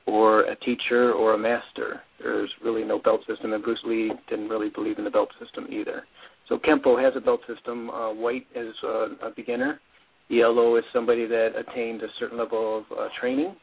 or 0.07 0.41
a 0.41 0.55
teacher 0.57 1.13
or 1.13 1.33
a 1.33 1.37
master. 1.37 2.01
There's 2.19 2.49
really 2.63 2.83
no 2.83 2.99
belt 2.99 3.21
system, 3.27 3.53
and 3.53 3.63
Bruce 3.63 3.79
Lee 3.85 4.11
didn't 4.29 4.49
really 4.49 4.69
believe 4.69 4.97
in 4.97 5.03
the 5.03 5.11
belt 5.11 5.29
system 5.43 5.67
either. 5.69 6.03
So 6.47 6.59
Kempo 6.59 7.01
has 7.03 7.13
a 7.15 7.21
belt 7.21 7.41
system. 7.47 7.89
Uh, 7.89 8.13
white 8.13 8.45
is 8.55 8.73
uh, 8.83 9.27
a 9.27 9.31
beginner. 9.35 9.79
Yellow 10.27 10.75
is 10.77 10.83
somebody 10.93 11.25
that 11.27 11.49
attained 11.55 12.01
a 12.01 12.07
certain 12.19 12.37
level 12.37 12.79
of 12.79 12.97
uh, 12.97 13.07
training, 13.19 13.55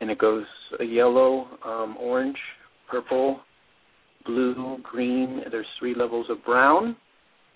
and 0.00 0.10
it 0.10 0.18
goes 0.18 0.44
uh, 0.78 0.82
yellow, 0.82 1.46
um, 1.64 1.96
orange, 1.98 2.36
purple, 2.90 3.40
blue, 4.26 4.78
green. 4.82 5.42
There's 5.50 5.66
three 5.78 5.94
levels 5.94 6.26
of 6.30 6.44
brown, 6.44 6.96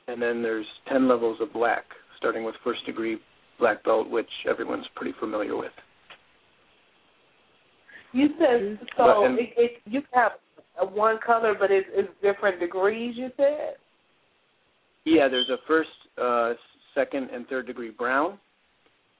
and 0.08 0.20
then 0.20 0.42
there's 0.42 0.66
ten 0.90 1.08
levels 1.08 1.38
of 1.40 1.52
black, 1.52 1.84
starting 2.18 2.44
with 2.44 2.54
first 2.62 2.84
degree 2.86 3.18
black 3.58 3.84
belt, 3.84 4.10
which 4.10 4.30
everyone's 4.48 4.86
pretty 4.94 5.14
familiar 5.18 5.56
with. 5.56 5.72
You 8.14 8.28
said 8.38 8.78
so. 8.96 9.04
But- 9.04 9.22
and- 9.26 9.38
it, 9.38 9.52
it, 9.56 9.70
you 9.84 10.02
have 10.12 10.32
one 10.92 11.18
color, 11.24 11.54
but 11.58 11.70
it's, 11.70 11.88
it's 11.92 12.08
different 12.22 12.60
degrees. 12.60 13.14
You 13.16 13.30
said. 13.36 13.74
Yeah, 15.04 15.28
there's 15.28 15.50
a 15.50 15.58
first, 15.68 15.90
uh, 16.16 16.54
second, 16.94 17.28
and 17.30 17.46
third 17.48 17.66
degree 17.66 17.90
brown, 17.90 18.38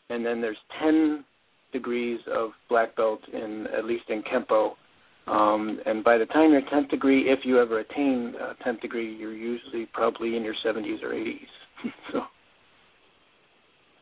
and 0.08 0.24
then 0.24 0.40
there's 0.40 0.56
ten 0.80 1.24
degrees 1.72 2.20
of 2.32 2.50
black 2.70 2.96
belt 2.96 3.20
in 3.32 3.66
at 3.76 3.84
least 3.84 4.04
in 4.08 4.22
kempo. 4.22 4.72
Um, 5.26 5.80
and 5.86 6.04
by 6.04 6.18
the 6.18 6.26
time 6.26 6.52
you're 6.52 6.62
tenth 6.70 6.90
degree, 6.90 7.22
if 7.30 7.40
you 7.44 7.58
ever 7.60 7.80
attain 7.80 8.34
uh, 8.40 8.52
tenth 8.62 8.80
degree, 8.80 9.14
you're 9.16 9.32
usually 9.32 9.86
probably 9.92 10.36
in 10.36 10.44
your 10.44 10.54
70s 10.64 11.02
or 11.02 11.14
80s. 11.14 11.38
so 12.12 12.20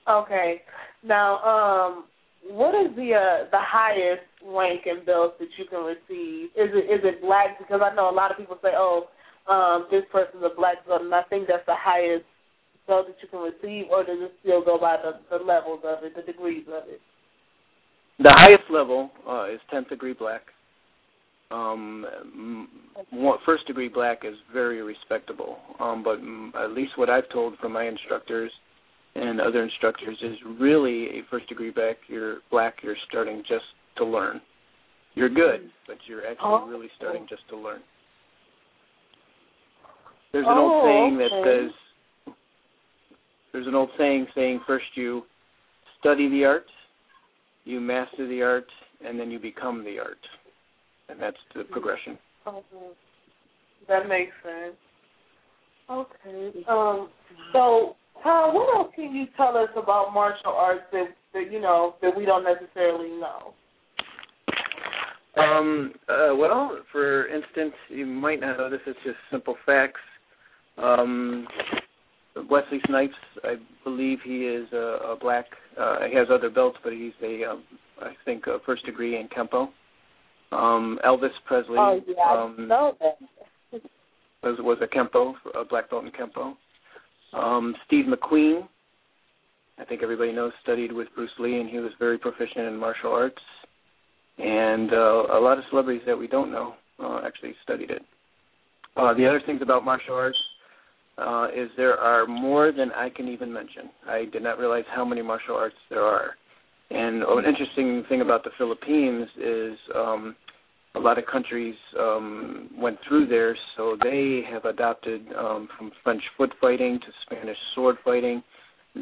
Okay. 0.09 0.63
Now, 1.05 1.39
um, 1.39 2.05
what 2.51 2.75
is 2.75 2.95
the 2.97 3.15
uh, 3.15 3.51
the 3.51 3.61
highest 3.61 4.23
rank 4.47 4.83
in 4.87 5.05
belts 5.05 5.37
that 5.39 5.49
you 5.59 5.65
can 5.67 5.85
receive? 5.85 6.51
Is 6.57 6.71
it 6.75 6.87
is 6.91 7.01
it 7.05 7.23
black? 7.23 7.59
Because 7.59 7.81
I 7.83 7.95
know 7.95 8.11
a 8.11 8.15
lot 8.15 8.31
of 8.31 8.37
people 8.37 8.59
say, 8.63 8.73
"Oh, 8.75 9.09
um, 9.47 9.87
this 9.91 10.05
person's 10.11 10.43
a 10.45 10.55
black 10.55 10.87
belt," 10.87 11.03
and 11.03 11.15
I 11.15 11.23
think 11.25 11.49
that's 11.49 11.67
the 11.67 11.77
highest 11.77 12.25
belt 12.87 13.07
that 13.07 13.17
you 13.23 13.29
can 13.29 13.41
receive, 13.41 13.91
or 13.91 14.05
does 14.05 14.19
it 14.21 14.33
still 14.43 14.65
go 14.65 14.79
by 14.79 14.97
the, 14.97 15.21
the 15.31 15.43
levels 15.43 15.81
of 15.85 16.03
it, 16.05 16.15
the 16.17 16.23
degrees 16.23 16.67
of 16.69 16.89
it? 16.89 17.01
the 18.23 18.33
highest 18.33 18.65
level 18.71 19.11
uh, 19.29 19.47
is 19.47 19.61
tenth 19.71 19.89
degree 19.89 20.13
black. 20.13 20.43
Um, 21.51 22.69
one- 23.11 23.39
first 23.45 23.67
degree 23.67 23.89
black 23.89 24.25
is 24.25 24.35
very 24.53 24.83
respectable, 24.83 25.59
um, 25.81 26.03
but 26.03 26.19
at 26.61 26.73
least 26.73 26.93
what 26.97 27.11
I've 27.11 27.29
told 27.31 27.59
from 27.59 27.73
my 27.73 27.87
instructors 27.87 28.51
and 29.15 29.41
other 29.41 29.63
instructors 29.63 30.17
is 30.23 30.37
really 30.59 31.19
a 31.19 31.23
first 31.31 31.49
degree 31.49 31.71
black. 31.71 31.97
You're 32.09 32.39
black. 32.51 32.77
You're 32.83 32.97
starting 33.09 33.43
just 33.47 33.65
to 33.97 34.05
learn. 34.05 34.41
You're 35.15 35.29
good, 35.29 35.71
but 35.87 35.99
you're 36.07 36.27
actually 36.27 36.49
Oh. 36.49 36.67
really 36.67 36.89
starting 36.97 37.27
just 37.27 37.47
to 37.49 37.57
learn. 37.57 37.83
There's 40.33 40.47
an 40.47 40.57
old 40.57 40.73
Oh, 40.73 40.85
saying 40.85 41.19
that 41.19 41.33
okay. 41.33 41.69
says. 42.25 42.35
There's 43.53 43.67
an 43.67 43.75
old 43.75 43.91
saying 43.99 44.29
saying 44.35 44.61
first 44.61 44.97
you 44.97 45.27
study 45.99 46.29
the 46.29 46.47
art, 46.47 46.71
you 47.65 47.81
master 47.81 48.27
the 48.27 48.43
art, 48.43 48.69
and 49.05 49.21
then 49.21 49.31
you 49.31 49.39
become 49.39 49.85
the 49.85 49.99
art, 49.99 50.27
and 51.11 51.21
that's 51.21 51.37
the 51.55 51.65
progression. 51.65 52.19
Okay. 52.47 52.97
That 53.89 54.09
makes 54.09 54.33
sense. 54.43 54.77
Okay. 55.91 56.65
Um. 56.67 57.11
So, 57.53 57.97
Tom, 58.23 58.55
what 58.55 58.75
else 58.75 58.95
can 58.95 59.15
you 59.15 59.27
tell 59.37 59.57
us 59.57 59.69
about 59.77 60.15
martial 60.15 60.53
arts 60.53 60.85
that, 60.93 61.15
that 61.35 61.53
you 61.53 61.61
know 61.61 61.97
that 62.01 62.17
we 62.17 62.25
don't 62.25 62.45
necessarily 62.45 63.11
know? 63.11 63.53
Um, 65.37 65.93
uh, 66.09 66.35
well, 66.37 66.79
for 66.91 67.27
instance, 67.29 67.75
you 67.89 68.07
might 68.07 68.41
not 68.41 68.59
know 68.59 68.71
this. 68.71 68.81
It's 68.87 68.99
just 69.05 69.17
simple 69.31 69.57
facts. 69.65 70.01
Um, 70.77 71.47
Wesley 72.51 72.81
Snipes, 72.87 73.15
I 73.45 73.55
believe 73.85 74.19
he 74.25 74.47
is 74.47 74.67
a, 74.73 75.13
a 75.13 75.17
black. 75.21 75.47
Uh, 75.79 76.07
he 76.11 76.17
has 76.17 76.29
other 76.31 76.51
belts, 76.51 76.79
but 76.83 76.93
he's 76.93 77.13
a, 77.23 77.45
um, 77.45 77.65
I 78.01 78.13
think, 78.25 78.47
a 78.47 78.59
first 78.65 78.85
degree 78.85 79.19
in 79.19 79.29
kempo. 79.29 79.69
Um, 80.51 80.99
Elvis 81.05 81.31
Presley. 81.47 81.77
Oh 81.79 82.01
yeah, 82.07 82.43
um, 82.43 82.69
was 84.43 84.59
was 84.61 84.79
a 84.83 84.87
kempo, 84.87 85.35
a 85.55 85.65
black 85.65 85.91
belt 85.91 86.05
in 86.05 86.11
kempo. 86.11 86.55
Um, 87.33 87.75
Steve 87.87 88.05
McQueen, 88.07 88.69
I 89.79 89.85
think 89.85 90.03
everybody 90.03 90.33
knows, 90.33 90.53
studied 90.63 90.93
with 90.93 91.09
Bruce 91.15 91.31
Lee, 91.39 91.61
and 91.61 91.71
he 91.71 91.79
was 91.79 91.93
very 91.99 92.19
proficient 92.19 92.67
in 92.67 92.77
martial 92.77 93.13
arts. 93.13 93.41
And 94.43 94.93
uh, 94.93 95.39
a 95.39 95.41
lot 95.41 95.59
of 95.59 95.65
celebrities 95.71 96.03
that 96.07 96.19
we 96.19 96.27
don't 96.27 96.51
know 96.51 96.75
uh, 97.03 97.21
actually 97.25 97.55
studied 97.63 97.91
it. 97.91 98.03
Uh, 98.97 99.15
the 99.15 99.27
other 99.27 99.41
things 99.47 99.61
about 99.63 99.85
martial 99.85 100.15
arts 100.15 100.39
uh, 101.17 101.47
is 101.55 101.71
there 101.77 101.97
are 101.97 102.27
more 102.27 102.73
than 102.73 102.91
I 102.93 103.09
can 103.09 103.29
even 103.29 103.53
mention. 103.53 103.91
I 104.09 104.25
did 104.33 104.43
not 104.43 104.59
realize 104.59 104.85
how 104.95 105.05
many 105.05 105.23
martial 105.23 105.55
arts 105.55 105.77
there 105.91 106.03
are. 106.03 106.33
And 106.91 107.23
an 107.23 107.45
interesting 107.45 108.05
thing 108.09 108.21
about 108.21 108.45
the 108.45 108.51
Philippines 108.59 109.29
is 109.39 109.79
um, 109.95 110.37
a 110.95 110.99
lot 110.99 111.19
of 111.19 111.25
countries 111.27 111.77
um, 111.99 112.69
went 112.77 112.99
through 113.07 113.29
there, 113.29 113.57
so 113.77 113.97
they 114.03 114.43
have 114.51 114.65
adopted 114.65 115.23
um, 115.39 115.69
from 115.79 115.93
French 116.03 116.23
foot 116.37 116.53
fighting 116.61 116.99
to 117.01 117.07
Spanish 117.25 117.57
sword 117.75 117.97
fighting. 118.05 118.43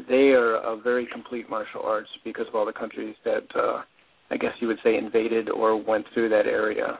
They 0.07 0.29
are 0.29 0.55
a 0.55 0.77
very 0.77 1.07
complete 1.11 1.49
martial 1.49 1.81
arts 1.83 2.09
because 2.23 2.47
of 2.47 2.55
all 2.55 2.65
the 2.65 2.71
countries 2.71 3.15
that 3.25 3.43
uh, 3.55 3.81
I 4.31 4.37
guess 4.37 4.53
you 4.59 4.67
would 4.67 4.79
say 4.83 4.97
invaded 4.97 5.49
or 5.49 5.75
went 5.75 6.05
through 6.13 6.29
that 6.29 6.47
area. 6.47 6.99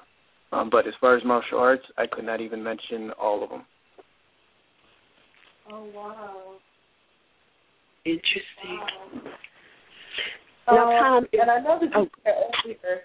Um, 0.52 0.70
but 0.70 0.86
as 0.86 0.94
far 1.00 1.16
as 1.16 1.24
martial 1.24 1.60
arts, 1.60 1.84
I 1.98 2.06
could 2.12 2.26
not 2.26 2.42
even 2.42 2.62
mention 2.62 3.12
all 3.12 3.44
of 3.44 3.50
them. 3.50 3.66
Oh 5.72 5.88
wow! 5.96 6.56
Interesting. 8.04 8.80
Wow. 10.68 10.76
Now, 10.76 11.02
Tom, 11.02 11.18
um, 11.18 11.28
and 11.34 11.52
I 11.52 11.60
know 11.60 11.80
that 11.80 11.90
you 11.90 11.92
oh. 11.96 12.08
said 12.24 12.34
earlier. 12.66 13.02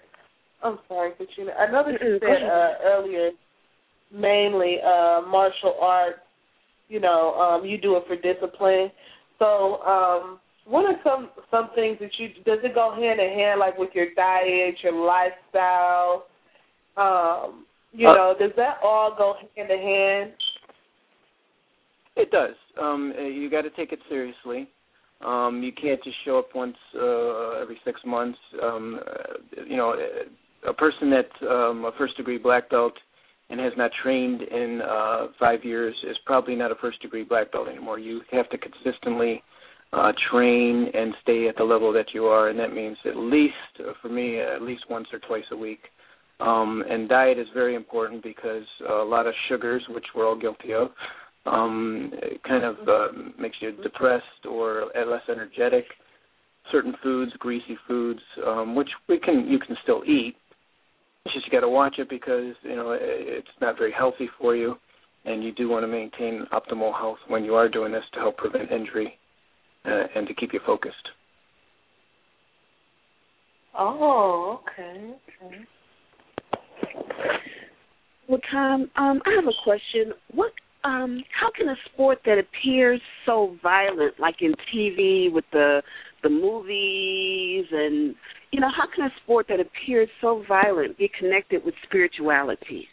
I'm 0.63 0.79
sorry, 0.87 1.11
Katrina. 1.17 1.51
I 1.53 1.71
know 1.71 1.83
that 1.85 2.01
you 2.01 2.19
said 2.19 2.43
uh, 2.43 2.73
earlier, 2.83 3.29
mainly 4.11 4.77
uh, 4.83 5.21
martial 5.27 5.75
arts. 5.81 6.19
You 6.89 6.99
know, 6.99 7.33
um, 7.35 7.65
you 7.65 7.77
do 7.77 7.95
it 7.97 8.03
for 8.07 8.15
discipline. 8.15 8.91
So, 9.39 9.81
um, 9.83 10.39
what 10.67 10.85
are 10.85 10.99
some 11.03 11.29
some 11.49 11.69
things 11.75 11.97
that 11.99 12.11
you 12.17 12.29
does 12.45 12.59
it 12.63 12.75
go 12.75 12.93
hand 12.93 13.19
in 13.19 13.29
hand, 13.29 13.59
like 13.59 13.77
with 13.77 13.89
your 13.93 14.07
diet, 14.15 14.75
your 14.83 14.93
lifestyle? 14.93 16.27
Um, 16.97 17.65
you 17.93 18.07
Uh, 18.07 18.13
know, 18.13 18.35
does 18.37 18.51
that 18.57 18.79
all 18.83 19.15
go 19.15 19.35
hand 19.55 19.71
in 19.71 19.79
hand? 19.79 20.33
It 22.15 22.31
does. 22.31 22.55
Um, 22.79 23.13
uh, 23.17 23.21
you 23.21 23.49
got 23.49 23.61
to 23.61 23.69
take 23.71 23.91
it 23.91 23.99
seriously. 24.09 24.67
Um, 25.21 25.63
you 25.63 25.71
can't 25.71 26.03
just 26.03 26.17
show 26.25 26.39
up 26.39 26.53
once 26.53 26.77
uh, 26.95 27.61
every 27.61 27.79
six 27.85 28.01
months. 28.05 28.37
Um, 28.61 28.99
uh, 29.07 29.63
you 29.65 29.77
know, 29.77 29.95
a 30.67 30.73
person 30.73 31.09
that's 31.09 31.41
um, 31.43 31.85
a 31.85 31.91
first 31.97 32.17
degree 32.17 32.37
black 32.37 32.69
belt 32.69 32.93
and 33.49 33.59
has 33.59 33.73
not 33.77 33.91
trained 34.03 34.41
in 34.41 34.81
uh, 34.81 35.27
five 35.39 35.63
years 35.63 35.95
is 36.07 36.17
probably 36.25 36.55
not 36.55 36.71
a 36.71 36.75
first 36.75 37.01
degree 37.01 37.23
black 37.23 37.51
belt 37.51 37.67
anymore. 37.67 37.99
You 37.99 38.21
have 38.31 38.49
to 38.49 38.57
consistently 38.57 39.35
uh, 39.35 39.56
train 40.31 40.87
and 40.93 41.13
stay 41.21 41.47
at 41.47 41.55
the 41.57 41.63
level 41.63 41.93
that 41.93 42.07
you 42.13 42.25
are, 42.25 42.49
and 42.49 42.59
that 42.59 42.73
means 42.73 42.97
at 43.05 43.15
least, 43.15 43.53
uh, 43.79 43.93
for 44.01 44.09
me, 44.09 44.39
at 44.39 44.61
least 44.61 44.83
once 44.89 45.07
or 45.13 45.19
twice 45.19 45.45
a 45.51 45.57
week. 45.57 45.79
Um, 46.39 46.83
and 46.87 47.09
diet 47.09 47.39
is 47.39 47.47
very 47.53 47.75
important 47.75 48.21
because 48.21 48.63
a 48.87 49.03
lot 49.03 49.27
of 49.27 49.33
sugars, 49.47 49.83
which 49.89 50.05
we're 50.15 50.27
all 50.27 50.37
guilty 50.37 50.73
of, 50.73 50.89
um, 51.45 52.11
kind 52.47 52.63
of 52.63 52.75
uh, 52.87 53.07
makes 53.39 53.57
you 53.61 53.71
depressed 53.71 54.45
or 54.47 54.91
less 55.07 55.23
energetic. 55.29 55.85
Certain 56.71 56.93
foods, 57.01 57.31
greasy 57.39 57.77
foods, 57.87 58.19
um, 58.45 58.75
which 58.75 58.89
we 59.07 59.17
can 59.19 59.47
you 59.47 59.57
can 59.57 59.75
still 59.83 60.03
eat. 60.05 60.35
It's 61.25 61.33
just 61.33 61.45
you 61.47 61.51
got 61.51 61.61
to 61.61 61.69
watch 61.69 61.95
it 61.97 62.09
because 62.09 62.53
you 62.61 62.75
know 62.75 62.91
it- 62.91 63.01
it's 63.01 63.61
not 63.61 63.77
very 63.77 63.93
healthy 63.93 64.29
for 64.39 64.53
you, 64.55 64.77
and 65.23 65.43
you 65.43 65.53
do 65.53 65.69
want 65.69 65.83
to 65.83 65.87
maintain 65.87 66.45
optimal 66.51 66.93
health 66.93 67.19
when 67.29 67.45
you 67.45 67.55
are 67.55 67.69
doing 67.69 67.93
this 67.93 68.03
to 68.13 68.19
help 68.19 68.37
prevent 68.37 68.69
injury 68.69 69.17
uh, 69.85 70.03
and 70.15 70.27
to 70.27 70.33
keep 70.33 70.53
you 70.53 70.59
focused. 70.65 70.95
Oh, 73.77 74.61
okay. 74.63 75.13
okay. 75.43 75.55
Well, 78.27 78.39
Tom, 78.51 78.89
um, 78.97 79.21
I 79.25 79.35
have 79.35 79.45
a 79.45 79.63
question. 79.63 80.13
What, 80.33 80.51
um, 80.83 81.23
how 81.39 81.49
can 81.55 81.69
a 81.69 81.75
sport 81.93 82.19
that 82.25 82.37
appears 82.37 82.99
so 83.25 83.55
violent, 83.61 84.19
like 84.19 84.37
in 84.41 84.53
TV 84.73 85.31
with 85.31 85.45
the 85.53 85.81
the 86.23 86.29
movies, 86.29 87.65
and 87.71 88.15
you 88.51 88.59
know, 88.59 88.69
how 88.75 88.85
can 88.93 89.05
a 89.05 89.09
sport 89.23 89.45
that 89.49 89.59
appears 89.59 90.09
so 90.19 90.43
violent 90.47 90.97
be 90.97 91.09
connected 91.19 91.63
with 91.63 91.75
spirituality? 91.87 92.87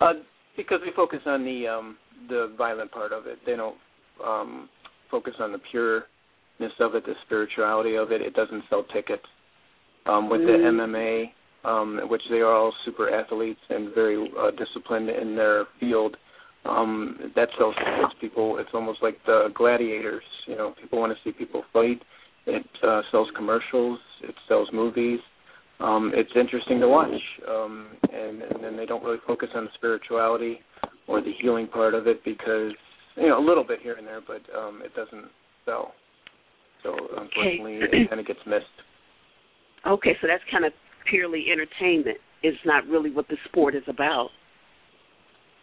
Uh, 0.00 0.12
because 0.56 0.80
we 0.84 0.92
focus 0.94 1.20
on 1.26 1.44
the 1.44 1.66
um, 1.66 1.96
the 2.28 2.54
violent 2.56 2.90
part 2.92 3.12
of 3.12 3.26
it. 3.26 3.38
They 3.44 3.56
don't 3.56 3.76
um, 4.24 4.68
focus 5.10 5.34
on 5.40 5.52
the 5.52 5.58
pureness 5.70 6.74
of 6.80 6.94
it, 6.94 7.04
the 7.04 7.14
spirituality 7.24 7.96
of 7.96 8.12
it. 8.12 8.20
It 8.20 8.34
doesn't 8.34 8.64
sell 8.68 8.84
tickets. 8.84 9.24
Um, 10.06 10.30
with 10.30 10.42
the 10.42 10.52
MMA, 10.52 11.32
um, 11.64 12.00
which 12.08 12.22
they 12.30 12.36
are 12.36 12.54
all 12.54 12.72
super 12.84 13.12
athletes 13.12 13.58
and 13.70 13.92
very 13.92 14.30
uh, 14.38 14.52
disciplined 14.52 15.10
in 15.10 15.34
their 15.34 15.64
field, 15.80 16.16
um, 16.64 17.32
that 17.34 17.48
sells 17.58 17.74
tickets. 17.74 18.14
People, 18.20 18.58
it's 18.58 18.70
almost 18.72 19.02
like 19.02 19.18
the 19.26 19.48
gladiators. 19.54 20.22
You 20.46 20.56
know, 20.56 20.74
people 20.80 21.00
want 21.00 21.12
to 21.12 21.18
see 21.24 21.36
people 21.36 21.64
fight. 21.72 22.00
It 22.46 22.66
uh, 22.86 23.02
sells 23.10 23.28
commercials. 23.34 23.98
It 24.22 24.34
sells 24.48 24.68
movies. 24.72 25.18
Um, 25.80 26.12
it's 26.14 26.30
interesting 26.34 26.80
to 26.80 26.88
watch, 26.88 27.10
um, 27.46 27.88
and, 28.10 28.40
and 28.40 28.64
then 28.64 28.76
they 28.78 28.86
don't 28.86 29.04
really 29.04 29.18
focus 29.26 29.50
on 29.54 29.64
the 29.64 29.70
spirituality 29.74 30.60
or 31.06 31.20
the 31.20 31.32
healing 31.40 31.66
part 31.66 31.94
of 31.94 32.06
it 32.06 32.24
because 32.24 32.72
you 33.16 33.28
know 33.28 33.38
a 33.38 33.44
little 33.44 33.64
bit 33.64 33.80
here 33.82 33.94
and 33.94 34.06
there, 34.06 34.20
but 34.20 34.42
um, 34.56 34.82
it 34.84 34.94
doesn't 34.94 35.30
sell. 35.64 35.92
So 36.82 36.94
unfortunately, 37.16 37.78
it 37.80 38.08
kind 38.08 38.20
of 38.20 38.26
gets 38.26 38.40
missed. 38.46 38.64
Okay, 39.86 40.16
so 40.20 40.26
that's 40.26 40.42
kind 40.50 40.64
of 40.64 40.72
purely 41.08 41.46
entertainment. 41.50 42.18
It's 42.42 42.58
not 42.64 42.86
really 42.86 43.10
what 43.10 43.28
the 43.28 43.36
sport 43.48 43.74
is 43.74 43.82
about. 43.88 44.28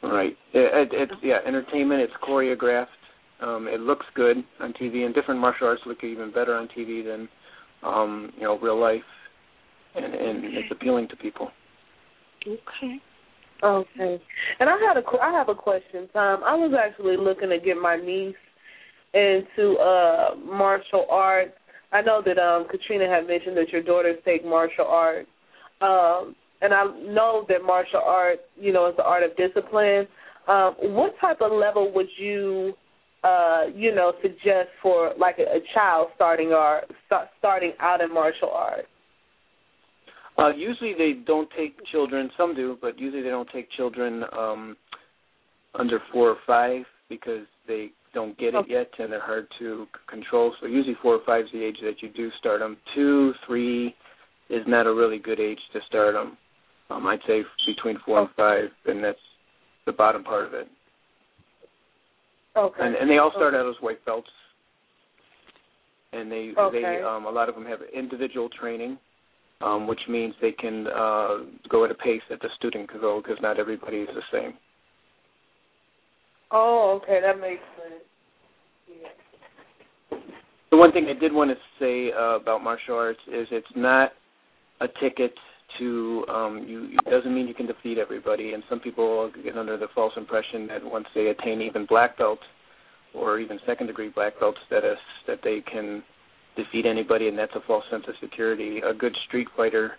Right. 0.01 0.35
It, 0.53 0.91
it, 0.91 1.09
it's 1.09 1.13
yeah, 1.21 1.37
entertainment. 1.45 2.01
It's 2.01 2.13
choreographed. 2.27 2.87
Um, 3.41 3.67
it 3.67 3.79
looks 3.79 4.05
good 4.15 4.37
on 4.59 4.73
TV, 4.73 5.05
and 5.05 5.13
different 5.13 5.39
martial 5.39 5.67
arts 5.67 5.81
look 5.85 6.03
even 6.03 6.31
better 6.31 6.55
on 6.55 6.67
TV 6.77 7.03
than 7.05 7.29
um, 7.83 8.31
you 8.35 8.43
know 8.43 8.57
real 8.59 8.79
life, 8.79 9.01
and, 9.95 10.05
and 10.05 10.45
it's 10.45 10.71
appealing 10.71 11.07
to 11.09 11.15
people. 11.15 11.49
Okay. 12.45 12.97
Okay. 13.63 14.21
And 14.59 14.69
I 14.69 14.77
had 14.77 14.97
a 14.97 15.03
I 15.21 15.31
have 15.31 15.49
a 15.49 15.55
question, 15.55 16.09
Tom. 16.11 16.43
I 16.43 16.55
was 16.55 16.73
actually 16.77 17.17
looking 17.17 17.49
to 17.49 17.59
get 17.59 17.77
my 17.77 17.95
niece 17.95 18.35
into 19.13 19.75
uh 19.77 20.35
martial 20.35 21.05
arts. 21.09 21.53
I 21.91 22.01
know 22.01 22.21
that 22.25 22.37
um 22.37 22.67
Katrina 22.69 23.07
had 23.07 23.27
mentioned 23.27 23.55
that 23.57 23.69
your 23.69 23.83
daughters 23.83 24.17
take 24.25 24.43
martial 24.43 24.85
arts. 24.85 25.29
Um 25.81 26.35
and 26.61 26.73
I 26.73 26.85
know 27.03 27.45
that 27.49 27.63
martial 27.63 28.01
art, 28.03 28.39
you 28.57 28.71
know, 28.71 28.89
is 28.89 28.95
the 28.95 29.03
art 29.03 29.23
of 29.23 29.35
discipline. 29.35 30.07
Um, 30.47 30.75
what 30.79 31.13
type 31.19 31.41
of 31.41 31.51
level 31.51 31.91
would 31.93 32.07
you 32.17 32.73
uh, 33.23 33.63
you 33.73 33.93
know, 33.93 34.13
suggest 34.21 34.69
for 34.81 35.13
like 35.17 35.37
a, 35.39 35.43
a 35.43 35.59
child 35.73 36.09
starting 36.15 36.49
or 36.49 36.81
start, 37.05 37.29
starting 37.39 37.71
out 37.79 38.01
in 38.01 38.13
martial 38.13 38.49
arts? 38.51 38.87
Uh, 40.37 40.49
usually 40.49 40.93
they 40.97 41.13
don't 41.25 41.49
take 41.57 41.77
children. 41.91 42.29
Some 42.37 42.55
do, 42.55 42.77
but 42.81 42.99
usually 42.99 43.21
they 43.21 43.29
don't 43.29 43.49
take 43.53 43.69
children 43.71 44.23
um, 44.37 44.75
under 45.75 45.99
four 46.11 46.29
or 46.29 46.37
five 46.47 46.83
because 47.09 47.45
they 47.67 47.91
don't 48.13 48.37
get 48.37 48.53
it 48.53 48.65
yet 48.69 48.89
and 48.99 49.11
they're 49.11 49.21
hard 49.21 49.47
to 49.59 49.85
c- 49.85 49.99
control. 50.07 50.53
So 50.61 50.67
usually 50.67 50.95
four 51.01 51.15
or 51.15 51.21
five 51.25 51.45
is 51.45 51.51
the 51.51 51.63
age 51.63 51.77
that 51.83 52.01
you 52.01 52.09
do 52.09 52.29
start 52.39 52.59
them. 52.59 52.77
Two, 52.95 53.33
three 53.45 53.95
is 54.49 54.63
not 54.67 54.87
a 54.87 54.93
really 54.93 55.19
good 55.19 55.39
age 55.39 55.59
to 55.73 55.79
start 55.87 56.13
them. 56.13 56.37
Um, 56.89 57.07
I'd 57.07 57.19
say 57.27 57.41
between 57.65 57.97
four 58.05 58.21
and 58.21 58.29
five, 58.35 58.65
and 58.85 59.03
that's 59.03 59.17
the 59.85 59.91
bottom 59.91 60.23
part 60.23 60.45
of 60.47 60.53
it. 60.53 60.67
Okay. 62.55 62.77
And, 62.79 62.95
and 62.95 63.09
they 63.09 63.17
all 63.17 63.31
start 63.31 63.55
out 63.55 63.67
as 63.67 63.75
white 63.81 64.03
belts. 64.05 64.29
And 66.11 66.31
they 66.31 66.51
Okay. 66.55 66.81
they 66.81 67.01
um, 67.01 67.25
a 67.25 67.31
lot 67.31 67.49
of 67.49 67.55
them 67.55 67.65
have 67.65 67.79
individual 67.93 68.47
training, 68.49 68.99
um, 69.63 69.87
which 69.87 70.01
means 70.09 70.33
they 70.41 70.51
can 70.51 70.87
uh, 70.87 71.37
go 71.69 71.85
at 71.85 71.91
a 71.91 71.95
pace 71.95 72.21
that 72.29 72.41
the 72.41 72.49
student 72.57 72.89
can 72.89 72.99
go 72.99 73.21
because 73.21 73.37
not 73.41 73.59
everybody 73.59 73.97
is 73.97 74.09
the 74.13 74.21
same. 74.31 74.53
Oh, 76.51 76.99
okay, 77.01 77.19
that 77.21 77.39
makes 77.39 77.63
sense. 77.81 78.03
Yeah. 78.87 80.17
The 80.69 80.77
one 80.77 80.91
thing 80.91 81.07
I 81.09 81.19
did 81.19 81.31
want 81.31 81.51
to 81.51 81.57
say 81.79 82.11
uh, 82.11 82.35
about 82.35 82.63
martial 82.63 82.95
arts 82.95 83.19
is 83.27 83.47
it's 83.51 83.67
not 83.75 84.11
a 84.81 84.87
ticket 85.01 85.33
to 85.79 86.25
um 86.29 86.65
you 86.67 86.89
it 87.05 87.09
doesn't 87.09 87.33
mean 87.33 87.47
you 87.47 87.53
can 87.53 87.65
defeat 87.65 87.97
everybody 87.97 88.53
and 88.53 88.61
some 88.69 88.79
people 88.79 89.31
get 89.43 89.57
under 89.57 89.77
the 89.77 89.87
false 89.95 90.13
impression 90.17 90.67
that 90.67 90.83
once 90.83 91.07
they 91.15 91.27
attain 91.27 91.61
even 91.61 91.85
black 91.85 92.17
belt 92.17 92.39
or 93.13 93.39
even 93.39 93.59
second 93.65 93.87
degree 93.87 94.09
black 94.09 94.39
belt 94.39 94.55
status 94.67 94.97
that 95.25 95.39
they 95.43 95.61
can 95.61 96.03
defeat 96.55 96.85
anybody 96.85 97.27
and 97.27 97.37
that's 97.37 97.55
a 97.55 97.61
false 97.65 97.83
sense 97.89 98.03
of 98.07 98.15
security 98.21 98.79
a 98.79 98.93
good 98.93 99.15
street 99.27 99.47
fighter 99.57 99.93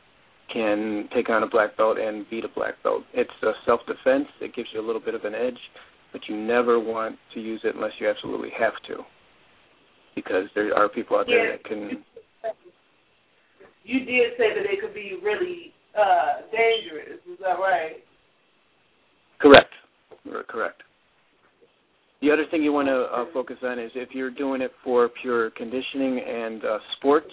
can 0.53 1.09
take 1.15 1.29
on 1.29 1.43
a 1.43 1.47
black 1.47 1.77
belt 1.77 1.99
and 1.99 2.29
beat 2.29 2.45
a 2.45 2.49
black 2.49 2.75
belt. 2.83 3.03
It's 3.13 3.31
a 3.43 3.53
self 3.65 3.81
defense. 3.87 4.29
It 4.41 4.55
gives 4.55 4.69
you 4.73 4.81
a 4.81 4.87
little 4.87 5.01
bit 5.01 5.15
of 5.15 5.25
an 5.25 5.35
edge, 5.35 5.59
but 6.13 6.23
you 6.29 6.37
never 6.37 6.79
want 6.79 7.17
to 7.35 7.41
use 7.41 7.61
it 7.65 7.75
unless 7.75 7.93
you 7.99 8.09
absolutely 8.09 8.51
have 8.59 8.75
to, 8.89 9.03
because 10.15 10.45
there 10.55 10.75
are 10.77 10.89
people 10.89 11.17
out 11.17 11.27
there 11.27 11.53
that 11.53 11.65
can. 11.65 12.05
You 13.85 13.99
did 14.01 14.33
say 14.39 14.55
that 14.55 14.65
it 14.65 14.81
could 14.81 14.95
be 14.95 15.19
really 15.23 15.73
uh 15.99 16.43
dangerous. 16.51 17.21
Is 17.31 17.39
that 17.41 17.59
right? 17.59 18.03
Correct. 19.41 19.73
Correct. 20.49 20.83
The 22.25 22.31
other 22.31 22.47
thing 22.51 22.63
you 22.63 22.73
want 22.73 22.89
to 22.89 23.03
uh, 23.15 23.27
focus 23.35 23.59
on 23.63 23.79
is 23.79 23.91
if 23.95 24.09
you're 24.13 24.31
doing 24.31 24.63
it 24.63 24.71
for 24.83 25.11
pure 25.21 25.51
conditioning 25.51 26.19
and 26.27 26.65
uh, 26.65 26.79
sport, 26.97 27.25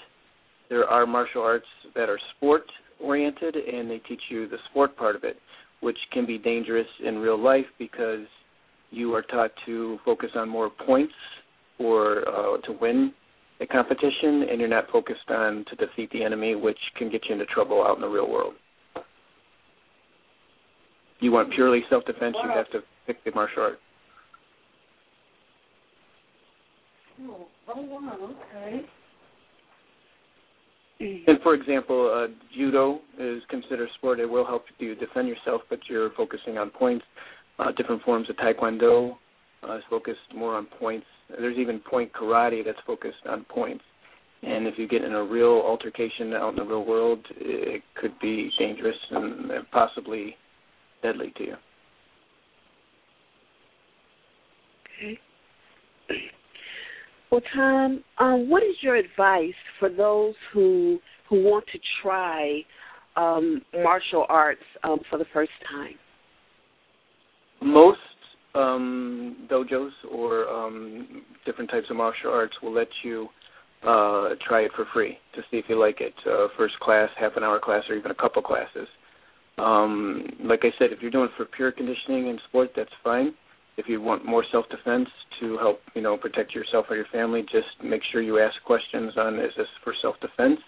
there 0.69 0.83
are 0.83 1.05
martial 1.05 1.41
arts 1.41 1.65
that 1.95 2.09
are 2.09 2.19
sport 2.35 2.63
oriented 2.99 3.55
and 3.55 3.89
they 3.89 3.99
teach 3.99 4.19
you 4.29 4.49
the 4.49 4.57
sport 4.69 4.97
part 4.97 5.15
of 5.15 5.23
it, 5.23 5.37
which 5.79 5.97
can 6.11 6.25
be 6.25 6.37
dangerous 6.37 6.87
in 7.07 7.19
real 7.19 7.41
life 7.41 7.63
because 7.79 8.25
you 8.89 9.15
are 9.15 9.21
taught 9.21 9.51
to 9.65 9.97
focus 10.03 10.31
on 10.35 10.49
more 10.49 10.69
points 10.85 11.13
or 11.79 12.27
uh, 12.27 12.57
to 12.67 12.73
win 12.81 13.13
a 13.61 13.65
competition, 13.67 14.43
and 14.51 14.59
you're 14.59 14.67
not 14.67 14.91
focused 14.91 15.29
on 15.29 15.63
to 15.69 15.75
defeat 15.77 16.11
the 16.11 16.21
enemy, 16.21 16.55
which 16.55 16.79
can 16.97 17.09
get 17.09 17.21
you 17.29 17.33
into 17.33 17.45
trouble 17.45 17.81
out 17.81 17.95
in 17.95 18.01
the 18.01 18.09
real 18.09 18.29
world. 18.29 18.55
You 21.21 21.31
want 21.31 21.53
purely 21.53 21.79
self-defense, 21.89 22.35
you 22.43 22.49
have 22.49 22.69
to 22.71 22.79
pick 23.07 23.23
the 23.23 23.31
martial 23.33 23.63
art. 23.63 23.79
Oh, 27.23 27.47
oh 27.67 28.35
okay. 28.57 28.81
And 30.99 31.41
for 31.41 31.55
example, 31.55 32.11
uh, 32.13 32.27
judo 32.55 32.99
is 33.19 33.41
considered 33.49 33.89
sport. 33.97 34.19
It 34.19 34.29
will 34.29 34.45
help 34.45 34.65
you 34.77 34.93
defend 34.95 35.27
yourself, 35.27 35.61
but 35.69 35.79
you're 35.89 36.11
focusing 36.11 36.57
on 36.57 36.69
points. 36.69 37.05
Uh, 37.57 37.71
different 37.75 38.03
forms 38.03 38.29
of 38.29 38.35
taekwondo 38.37 39.15
uh, 39.67 39.77
is 39.77 39.83
focused 39.89 40.19
more 40.35 40.55
on 40.55 40.67
points. 40.79 41.05
There's 41.29 41.57
even 41.57 41.79
point 41.79 42.11
karate 42.13 42.63
that's 42.63 42.77
focused 42.85 43.25
on 43.27 43.45
points. 43.45 43.83
And 44.43 44.67
if 44.67 44.75
you 44.77 44.87
get 44.87 45.03
in 45.03 45.13
a 45.13 45.23
real 45.23 45.61
altercation 45.65 46.33
out 46.33 46.49
in 46.49 46.55
the 46.55 46.63
real 46.63 46.85
world, 46.85 47.19
it 47.37 47.81
could 47.99 48.13
be 48.19 48.51
dangerous 48.57 48.95
and 49.11 49.51
possibly 49.71 50.35
deadly 51.01 51.33
to 51.37 51.43
you. 51.43 51.55
Okay. 54.99 55.19
Well, 57.31 57.41
Tom, 57.55 58.03
um, 58.17 58.49
what 58.49 58.61
is 58.61 58.75
your 58.81 58.97
advice 58.97 59.53
for 59.79 59.87
those 59.87 60.33
who 60.53 60.99
who 61.29 61.41
want 61.45 61.63
to 61.71 61.79
try 62.03 62.59
um, 63.15 63.61
martial 63.73 64.25
arts 64.27 64.59
um, 64.83 64.99
for 65.09 65.17
the 65.17 65.25
first 65.33 65.51
time? 65.71 65.93
Most 67.61 67.99
um, 68.53 69.47
dojos 69.49 69.91
or 70.11 70.45
um, 70.49 71.23
different 71.45 71.71
types 71.71 71.87
of 71.89 71.95
martial 71.95 72.31
arts 72.31 72.53
will 72.61 72.73
let 72.73 72.89
you 73.01 73.29
uh, 73.83 74.35
try 74.45 74.63
it 74.63 74.71
for 74.75 74.85
free 74.93 75.17
to 75.33 75.41
see 75.49 75.55
if 75.57 75.65
you 75.69 75.79
like 75.79 76.01
it. 76.01 76.13
Uh, 76.29 76.47
first 76.57 76.77
class, 76.81 77.09
half 77.17 77.37
an 77.37 77.43
hour 77.43 77.61
class, 77.63 77.83
or 77.89 77.95
even 77.95 78.11
a 78.11 78.15
couple 78.15 78.41
classes. 78.41 78.89
Um, 79.57 80.25
like 80.43 80.61
I 80.63 80.71
said, 80.77 80.91
if 80.91 81.01
you're 81.01 81.11
doing 81.11 81.29
it 81.29 81.31
for 81.37 81.45
pure 81.45 81.71
conditioning 81.71 82.27
and 82.27 82.41
sport, 82.49 82.71
that's 82.75 82.91
fine 83.05 83.33
if 83.81 83.89
you 83.89 83.99
want 83.99 84.23
more 84.25 84.45
self 84.51 84.65
defense 84.69 85.09
to 85.39 85.57
help 85.57 85.79
you 85.95 86.01
know 86.01 86.15
protect 86.15 86.53
yourself 86.53 86.85
or 86.89 86.95
your 86.95 87.07
family, 87.11 87.41
just 87.51 87.67
make 87.83 88.01
sure 88.11 88.21
you 88.21 88.39
ask 88.39 88.55
questions 88.65 89.13
on 89.17 89.39
is 89.39 89.51
this 89.57 89.67
for 89.83 89.93
self 90.01 90.15
defense. 90.21 90.59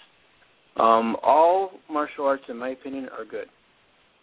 Um, 0.77 1.15
all 1.21 1.73
martial 1.89 2.25
arts, 2.25 2.43
in 2.49 2.57
my 2.57 2.69
opinion, 2.69 3.07
are 3.15 3.25
good. 3.25 3.47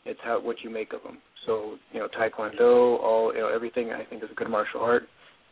It's 0.05 0.19
how 0.25 0.41
what 0.41 0.57
you 0.65 0.71
make 0.71 0.93
of 0.93 1.03
them. 1.05 1.19
So 1.47 1.77
you 1.93 2.01
know, 2.01 2.09
taekwondo, 2.09 2.99
all 3.01 3.33
you 3.33 3.41
know, 3.41 3.49
everything 3.55 3.93
I 3.93 4.05
think 4.05 4.25
is 4.25 4.31
a 4.33 4.35
good 4.35 4.51
martial 4.51 4.81
art. 4.81 5.05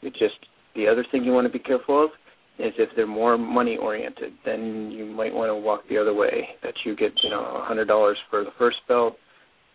It 0.03 0.12
just 0.14 0.35
the 0.74 0.88
other 0.88 1.05
thing 1.12 1.22
you 1.22 1.33
want 1.33 1.46
to 1.46 1.53
be 1.53 1.61
careful 1.61 2.05
of 2.05 2.11
is 2.59 2.72
if 2.77 2.88
they're 2.96 3.07
more 3.07 3.38
money 3.38 3.77
oriented, 3.77 4.33
then 4.44 4.90
you 4.90 5.07
might 5.07 5.33
want 5.33 5.48
to 5.48 5.55
walk 5.55 5.83
the 5.88 5.96
other 5.96 6.12
way. 6.12 6.48
That 6.64 6.74
you 6.85 6.96
get 6.96 7.12
you 7.22 7.31
know 7.31 7.44
a 7.44 7.64
hundred 7.64 7.87
dollars 7.87 8.18
for 8.31 8.42
the 8.42 8.51
first 8.59 8.79
belt, 8.88 9.16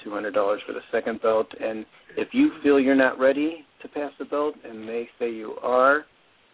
two 0.04 0.12
hundred 0.12 0.34
dollars 0.34 0.62
for 0.66 0.74
the 0.74 0.82
second 0.92 1.22
belt, 1.22 1.48
and 1.60 1.86
if 2.18 2.30
you 2.32 2.52
feel 2.62 2.80
you're 2.80 2.96
not 2.96 3.20
ready 3.20 3.66
to 3.82 3.88
pass 3.88 4.12
the 4.20 4.26
belt, 4.26 4.56
and 4.64 4.88
they 4.88 5.08
say 5.20 5.32
you 5.32 5.56
are, 5.62 6.06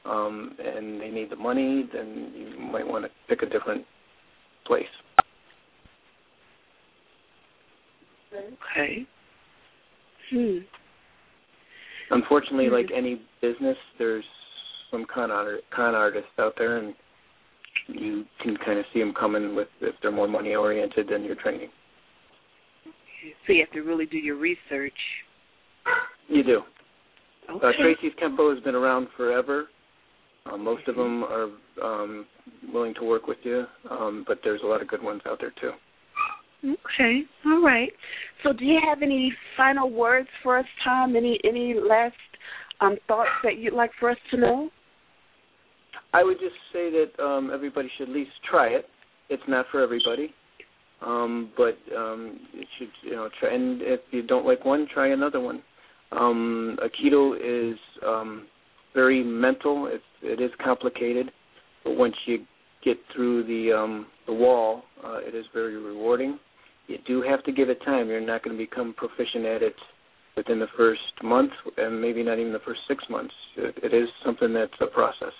um, 0.05 0.55
and 0.63 0.99
they 0.99 1.09
need 1.09 1.29
the 1.29 1.35
money, 1.35 1.87
then 1.93 2.31
you 2.35 2.59
might 2.59 2.87
want 2.87 3.05
to 3.05 3.11
pick 3.27 3.41
a 3.41 3.49
different 3.49 3.85
place. 4.65 4.85
Okay. 8.33 9.05
Hmm. 10.31 10.57
Unfortunately, 12.11 12.69
like 12.69 12.87
any 12.95 13.21
business, 13.41 13.77
there's 13.97 14.23
some 14.91 15.05
con 15.13 15.31
art, 15.31 15.61
con 15.75 15.95
artists 15.95 16.29
out 16.39 16.53
there, 16.57 16.77
and 16.77 16.93
you 17.87 18.25
can 18.41 18.55
kind 18.57 18.79
of 18.79 18.85
see 18.93 18.99
them 18.99 19.13
coming 19.19 19.55
with 19.55 19.67
if 19.81 19.95
they're 20.01 20.11
more 20.11 20.27
money 20.27 20.55
oriented 20.55 21.07
than 21.09 21.23
your 21.23 21.35
training. 21.35 21.69
So 23.45 23.53
you 23.53 23.65
have 23.65 23.73
to 23.73 23.81
really 23.81 24.05
do 24.05 24.17
your 24.17 24.37
research. 24.37 24.93
You 26.27 26.43
do. 26.43 26.61
Uh, 27.47 27.53
okay. 27.55 27.67
Uh, 27.67 27.71
Tracy's 27.81 28.13
Kempo 28.21 28.53
has 28.53 28.63
been 28.63 28.75
around 28.75 29.07
forever. 29.17 29.67
Uh, 30.45 30.57
most 30.57 30.87
of 30.87 30.95
them 30.95 31.23
are 31.23 31.49
um, 31.83 32.25
willing 32.73 32.93
to 32.95 33.03
work 33.03 33.27
with 33.27 33.37
you, 33.43 33.65
um, 33.89 34.23
but 34.27 34.39
there's 34.43 34.61
a 34.63 34.67
lot 34.67 34.81
of 34.81 34.87
good 34.87 35.03
ones 35.03 35.21
out 35.27 35.39
there 35.39 35.53
too. 35.61 35.71
Okay, 36.63 37.21
all 37.45 37.63
right. 37.63 37.91
So, 38.43 38.51
do 38.51 38.65
you 38.65 38.79
have 38.85 39.01
any 39.01 39.31
final 39.55 39.89
words 39.89 40.27
for 40.43 40.57
us, 40.57 40.65
Tom? 40.83 41.15
Any 41.15 41.39
any 41.43 41.73
last 41.73 42.15
um, 42.81 42.97
thoughts 43.07 43.29
that 43.43 43.57
you'd 43.57 43.73
like 43.73 43.91
for 43.99 44.09
us 44.09 44.17
to 44.31 44.37
know? 44.37 44.69
I 46.13 46.23
would 46.23 46.37
just 46.39 46.55
say 46.73 46.89
that 46.89 47.23
um, 47.23 47.51
everybody 47.53 47.89
should 47.97 48.09
at 48.09 48.15
least 48.15 48.31
try 48.49 48.67
it. 48.67 48.85
It's 49.29 49.43
not 49.47 49.67
for 49.71 49.81
everybody. 49.81 50.33
Um, 51.05 51.51
but 51.55 51.77
um, 51.95 52.39
it 52.53 52.67
should 52.77 52.89
you 53.03 53.15
know 53.15 53.29
try, 53.39 53.53
and 53.53 53.81
if 53.81 54.01
you 54.11 54.21
don't 54.21 54.45
like 54.45 54.65
one, 54.65 54.87
try 54.93 55.09
another 55.09 55.39
one. 55.39 55.63
Um, 56.11 56.77
Aikido 56.83 57.35
is 57.35 57.77
um, 58.05 58.47
very 58.93 59.23
mental. 59.23 59.87
It's 59.87 60.03
it 60.21 60.41
is 60.41 60.51
complicated, 60.63 61.31
but 61.83 61.95
once 61.95 62.15
you 62.25 62.45
get 62.83 62.97
through 63.15 63.43
the 63.43 63.71
um, 63.73 64.07
the 64.25 64.33
wall, 64.33 64.83
uh, 65.03 65.19
it 65.19 65.35
is 65.35 65.45
very 65.53 65.77
rewarding. 65.77 66.39
You 66.87 66.97
do 67.07 67.21
have 67.21 67.43
to 67.43 67.51
give 67.51 67.69
it 67.69 67.79
time. 67.85 68.07
You're 68.07 68.19
not 68.19 68.43
going 68.43 68.57
to 68.57 68.61
become 68.63 68.93
proficient 68.97 69.45
at 69.45 69.61
it 69.61 69.75
within 70.35 70.59
the 70.59 70.67
first 70.75 71.01
month, 71.23 71.51
and 71.77 72.01
maybe 72.01 72.23
not 72.23 72.39
even 72.39 72.51
the 72.51 72.59
first 72.59 72.81
six 72.87 73.03
months. 73.09 73.33
it, 73.57 73.75
it 73.83 73.93
is 73.93 74.09
something 74.25 74.53
that's 74.53 74.71
a 74.81 74.87
process. 74.87 75.33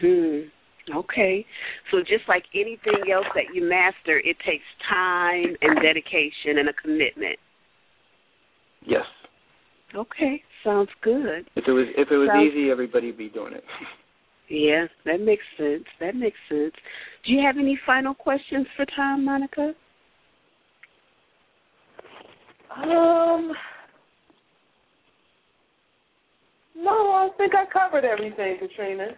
Hmm. 0.00 0.40
Okay. 0.94 1.44
So 1.90 1.98
just 2.00 2.28
like 2.28 2.44
anything 2.54 3.10
else 3.12 3.26
that 3.34 3.54
you 3.54 3.68
master, 3.68 4.18
it 4.18 4.36
takes 4.46 4.64
time 4.88 5.56
and 5.60 5.80
dedication 5.82 6.58
and 6.58 6.68
a 6.68 6.72
commitment. 6.72 7.38
Yes. 8.86 9.04
Okay. 9.94 10.42
Sounds 10.64 10.90
good. 11.02 11.48
If 11.56 11.64
it 11.66 11.72
was 11.72 11.86
if 11.96 12.10
it 12.10 12.16
was 12.16 12.28
Sounds... 12.32 12.52
easy, 12.52 12.70
everybody'd 12.70 13.18
be 13.18 13.28
doing 13.28 13.54
it. 13.54 13.64
yeah, 14.48 14.86
that 15.04 15.20
makes 15.20 15.44
sense. 15.56 15.84
That 16.00 16.14
makes 16.14 16.38
sense. 16.48 16.72
Do 17.24 17.32
you 17.32 17.44
have 17.44 17.56
any 17.56 17.78
final 17.84 18.14
questions 18.14 18.66
for 18.76 18.86
Tom, 18.96 19.24
Monica? 19.24 19.72
Um 22.76 23.52
No, 26.76 27.12
I 27.12 27.28
think 27.36 27.54
I 27.54 27.64
covered 27.72 28.04
everything, 28.04 28.58
Katrina. 28.58 29.16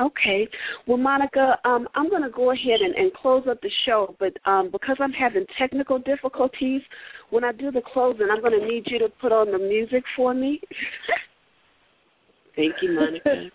Okay. 0.00 0.48
Well, 0.86 0.96
Monica, 0.96 1.56
um, 1.64 1.88
I'm 1.94 2.10
going 2.10 2.22
to 2.22 2.30
go 2.30 2.50
ahead 2.50 2.80
and, 2.80 2.94
and 2.94 3.12
close 3.14 3.44
up 3.48 3.60
the 3.60 3.70
show, 3.86 4.16
but 4.18 4.32
um, 4.44 4.70
because 4.72 4.96
I'm 5.00 5.12
having 5.12 5.46
technical 5.58 5.98
difficulties, 5.98 6.82
when 7.30 7.44
I 7.44 7.52
do 7.52 7.70
the 7.70 7.82
closing, 7.92 8.26
I'm 8.30 8.40
going 8.40 8.58
to 8.58 8.66
need 8.66 8.84
you 8.86 8.98
to 9.00 9.08
put 9.20 9.32
on 9.32 9.52
the 9.52 9.58
music 9.58 10.02
for 10.16 10.34
me. 10.34 10.60
thank 12.56 12.74
you, 12.82 12.92
Monica. 12.92 13.50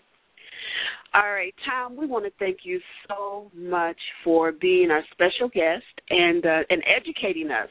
All 1.12 1.32
right, 1.32 1.54
Tom, 1.68 1.96
we 1.96 2.06
want 2.06 2.24
to 2.24 2.30
thank 2.38 2.58
you 2.62 2.80
so 3.08 3.50
much 3.52 3.96
for 4.22 4.52
being 4.52 4.92
our 4.92 5.02
special 5.10 5.48
guest 5.48 5.82
and 6.08 6.46
uh, 6.46 6.60
and 6.70 6.84
educating 6.86 7.50
us 7.50 7.68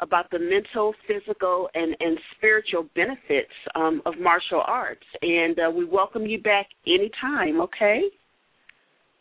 about 0.00 0.30
the 0.30 0.38
mental, 0.38 0.94
physical, 1.06 1.68
and, 1.74 1.96
and 2.00 2.18
spiritual 2.36 2.86
benefits 2.94 3.52
um, 3.74 4.02
of 4.06 4.14
martial 4.20 4.62
arts. 4.66 5.04
And 5.22 5.58
uh, 5.58 5.70
we 5.70 5.84
welcome 5.84 6.26
you 6.26 6.40
back 6.40 6.66
anytime, 6.86 7.60
okay? 7.62 8.02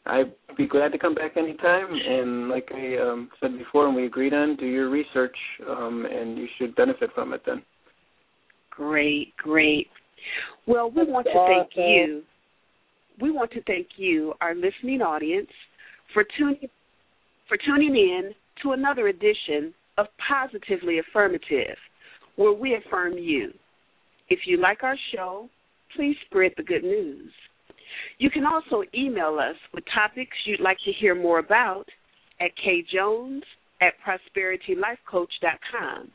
I'd 0.05 0.33
be 0.57 0.67
glad 0.67 0.91
to 0.93 0.97
come 0.97 1.15
back 1.15 1.35
anytime. 1.35 1.87
And 1.91 2.49
like 2.49 2.69
I 2.73 2.97
um, 2.97 3.29
said 3.41 3.57
before, 3.57 3.87
and 3.87 3.95
we 3.95 4.05
agreed 4.05 4.33
on, 4.33 4.55
do 4.55 4.65
your 4.65 4.89
research, 4.89 5.35
um, 5.69 6.05
and 6.09 6.37
you 6.37 6.47
should 6.57 6.75
benefit 6.75 7.09
from 7.13 7.33
it 7.33 7.41
then. 7.45 7.61
Great, 8.69 9.35
great. 9.37 9.87
Well, 10.65 10.89
we 10.89 11.03
want 11.03 11.25
to 11.25 11.33
thank 11.47 11.71
you. 11.75 12.21
We 13.19 13.31
want 13.31 13.51
to 13.51 13.63
thank 13.63 13.87
you, 13.97 14.33
our 14.41 14.53
listening 14.53 15.01
audience, 15.01 15.49
for 16.13 16.23
tuning 16.37 16.69
for 17.47 17.57
tuning 17.65 17.95
in 17.95 18.31
to 18.61 18.71
another 18.73 19.07
edition 19.07 19.73
of 19.97 20.07
Positively 20.27 20.99
Affirmative, 20.99 21.77
where 22.35 22.53
we 22.53 22.75
affirm 22.75 23.17
you. 23.17 23.51
If 24.29 24.39
you 24.45 24.57
like 24.57 24.83
our 24.83 24.97
show, 25.13 25.49
please 25.95 26.17
spread 26.25 26.51
the 26.57 26.63
good 26.63 26.83
news. 26.83 27.31
You 28.19 28.29
can 28.29 28.45
also 28.45 28.83
email 28.93 29.39
us 29.39 29.55
with 29.73 29.85
topics 29.93 30.35
you'd 30.45 30.59
like 30.59 30.77
to 30.85 30.91
hear 30.91 31.15
more 31.15 31.39
about 31.39 31.85
at 32.39 32.51
kjones 32.57 33.41
at 33.81 33.93
prosperitylifecoach.com. 34.05 36.11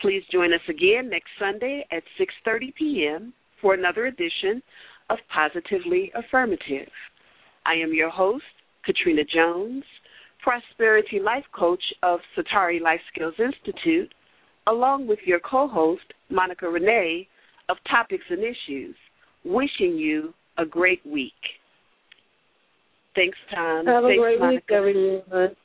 Please 0.00 0.22
join 0.32 0.52
us 0.52 0.60
again 0.68 1.08
next 1.08 1.30
Sunday 1.38 1.86
at 1.90 2.02
6:30 2.20 2.74
p.m. 2.74 3.32
for 3.60 3.74
another 3.74 4.06
edition 4.06 4.62
of 5.10 5.18
Positively 5.32 6.12
Affirmative. 6.14 6.90
I 7.64 7.74
am 7.74 7.94
your 7.94 8.10
host, 8.10 8.44
Katrina 8.84 9.22
Jones, 9.24 9.84
Prosperity 10.42 11.20
Life 11.20 11.44
Coach 11.56 11.82
of 12.02 12.20
Satari 12.36 12.80
Life 12.80 13.00
Skills 13.14 13.34
Institute, 13.38 14.12
along 14.66 15.06
with 15.06 15.18
your 15.24 15.40
co-host, 15.40 16.02
Monica 16.30 16.68
Renee 16.68 17.28
of 17.68 17.76
Topics 17.90 18.24
and 18.28 18.40
Issues, 18.40 18.96
wishing 19.44 19.96
you 19.96 20.34
a 20.58 20.64
great 20.64 21.00
week. 21.06 21.32
Thanks, 23.14 23.38
Tom. 23.54 23.86
Have 23.86 24.04
Thanks, 24.04 24.18
a 24.18 24.20
great 24.20 24.40
Monica. 24.40 24.54
week, 24.54 24.64
everyone. 24.72 25.56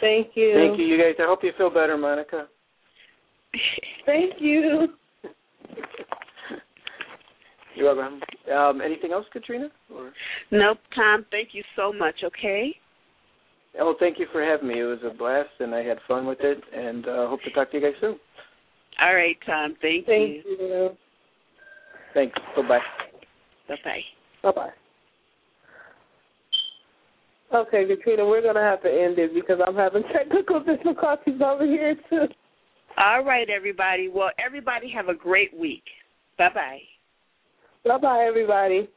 Thank 0.00 0.28
you. 0.34 0.54
Thank 0.54 0.78
you, 0.78 0.86
you 0.86 0.96
guys. 0.96 1.14
I 1.18 1.26
hope 1.26 1.40
you 1.42 1.52
feel 1.58 1.68
better, 1.70 1.96
Monica. 1.98 2.46
Thank 4.06 4.34
you. 4.38 4.88
You're 7.76 7.94
welcome. 7.94 8.20
Um, 8.54 8.80
anything 8.80 9.12
else, 9.12 9.26
Katrina? 9.32 9.68
Or 9.94 10.12
Nope, 10.50 10.78
Tom. 10.94 11.24
Thank 11.30 11.50
you 11.52 11.62
so 11.76 11.92
much. 11.92 12.16
Okay. 12.24 12.74
Oh, 13.78 13.94
thank 13.98 14.18
you 14.18 14.26
for 14.32 14.42
having 14.42 14.68
me. 14.68 14.80
It 14.80 14.84
was 14.84 14.98
a 15.04 15.14
blast, 15.14 15.50
and 15.60 15.74
I 15.74 15.82
had 15.82 15.98
fun 16.08 16.26
with 16.26 16.40
it. 16.40 16.58
And 16.74 17.06
uh, 17.06 17.28
hope 17.28 17.42
to 17.42 17.50
talk 17.50 17.70
to 17.70 17.78
you 17.78 17.82
guys 17.82 17.98
soon. 18.00 18.18
All 19.00 19.14
right, 19.14 19.36
Tom. 19.46 19.76
Thank, 19.80 20.06
Thank 20.06 20.44
you. 20.44 20.56
you. 20.58 20.90
Thanks. 22.14 22.38
Bye 22.56 22.62
bye. 22.62 22.78
Bye 23.68 23.76
bye. 23.84 24.00
Bye 24.42 24.52
bye. 24.52 24.70
Okay, 27.52 27.84
Katrina, 27.84 28.24
we're 28.24 28.42
gonna 28.42 28.62
have 28.62 28.82
to 28.82 28.88
end 28.88 29.18
it 29.18 29.34
because 29.34 29.58
I'm 29.64 29.74
having 29.74 30.02
technical 30.12 30.62
difficulties 30.62 31.40
over 31.44 31.66
here 31.66 31.96
too. 32.08 32.26
All 32.96 33.24
right, 33.24 33.48
everybody. 33.48 34.08
Well, 34.08 34.30
everybody 34.44 34.90
have 34.90 35.08
a 35.08 35.14
great 35.14 35.56
week. 35.58 35.82
Bye 36.38 36.50
bye. 36.54 36.80
Bye 37.84 37.98
bye, 37.98 38.24
everybody. 38.28 38.88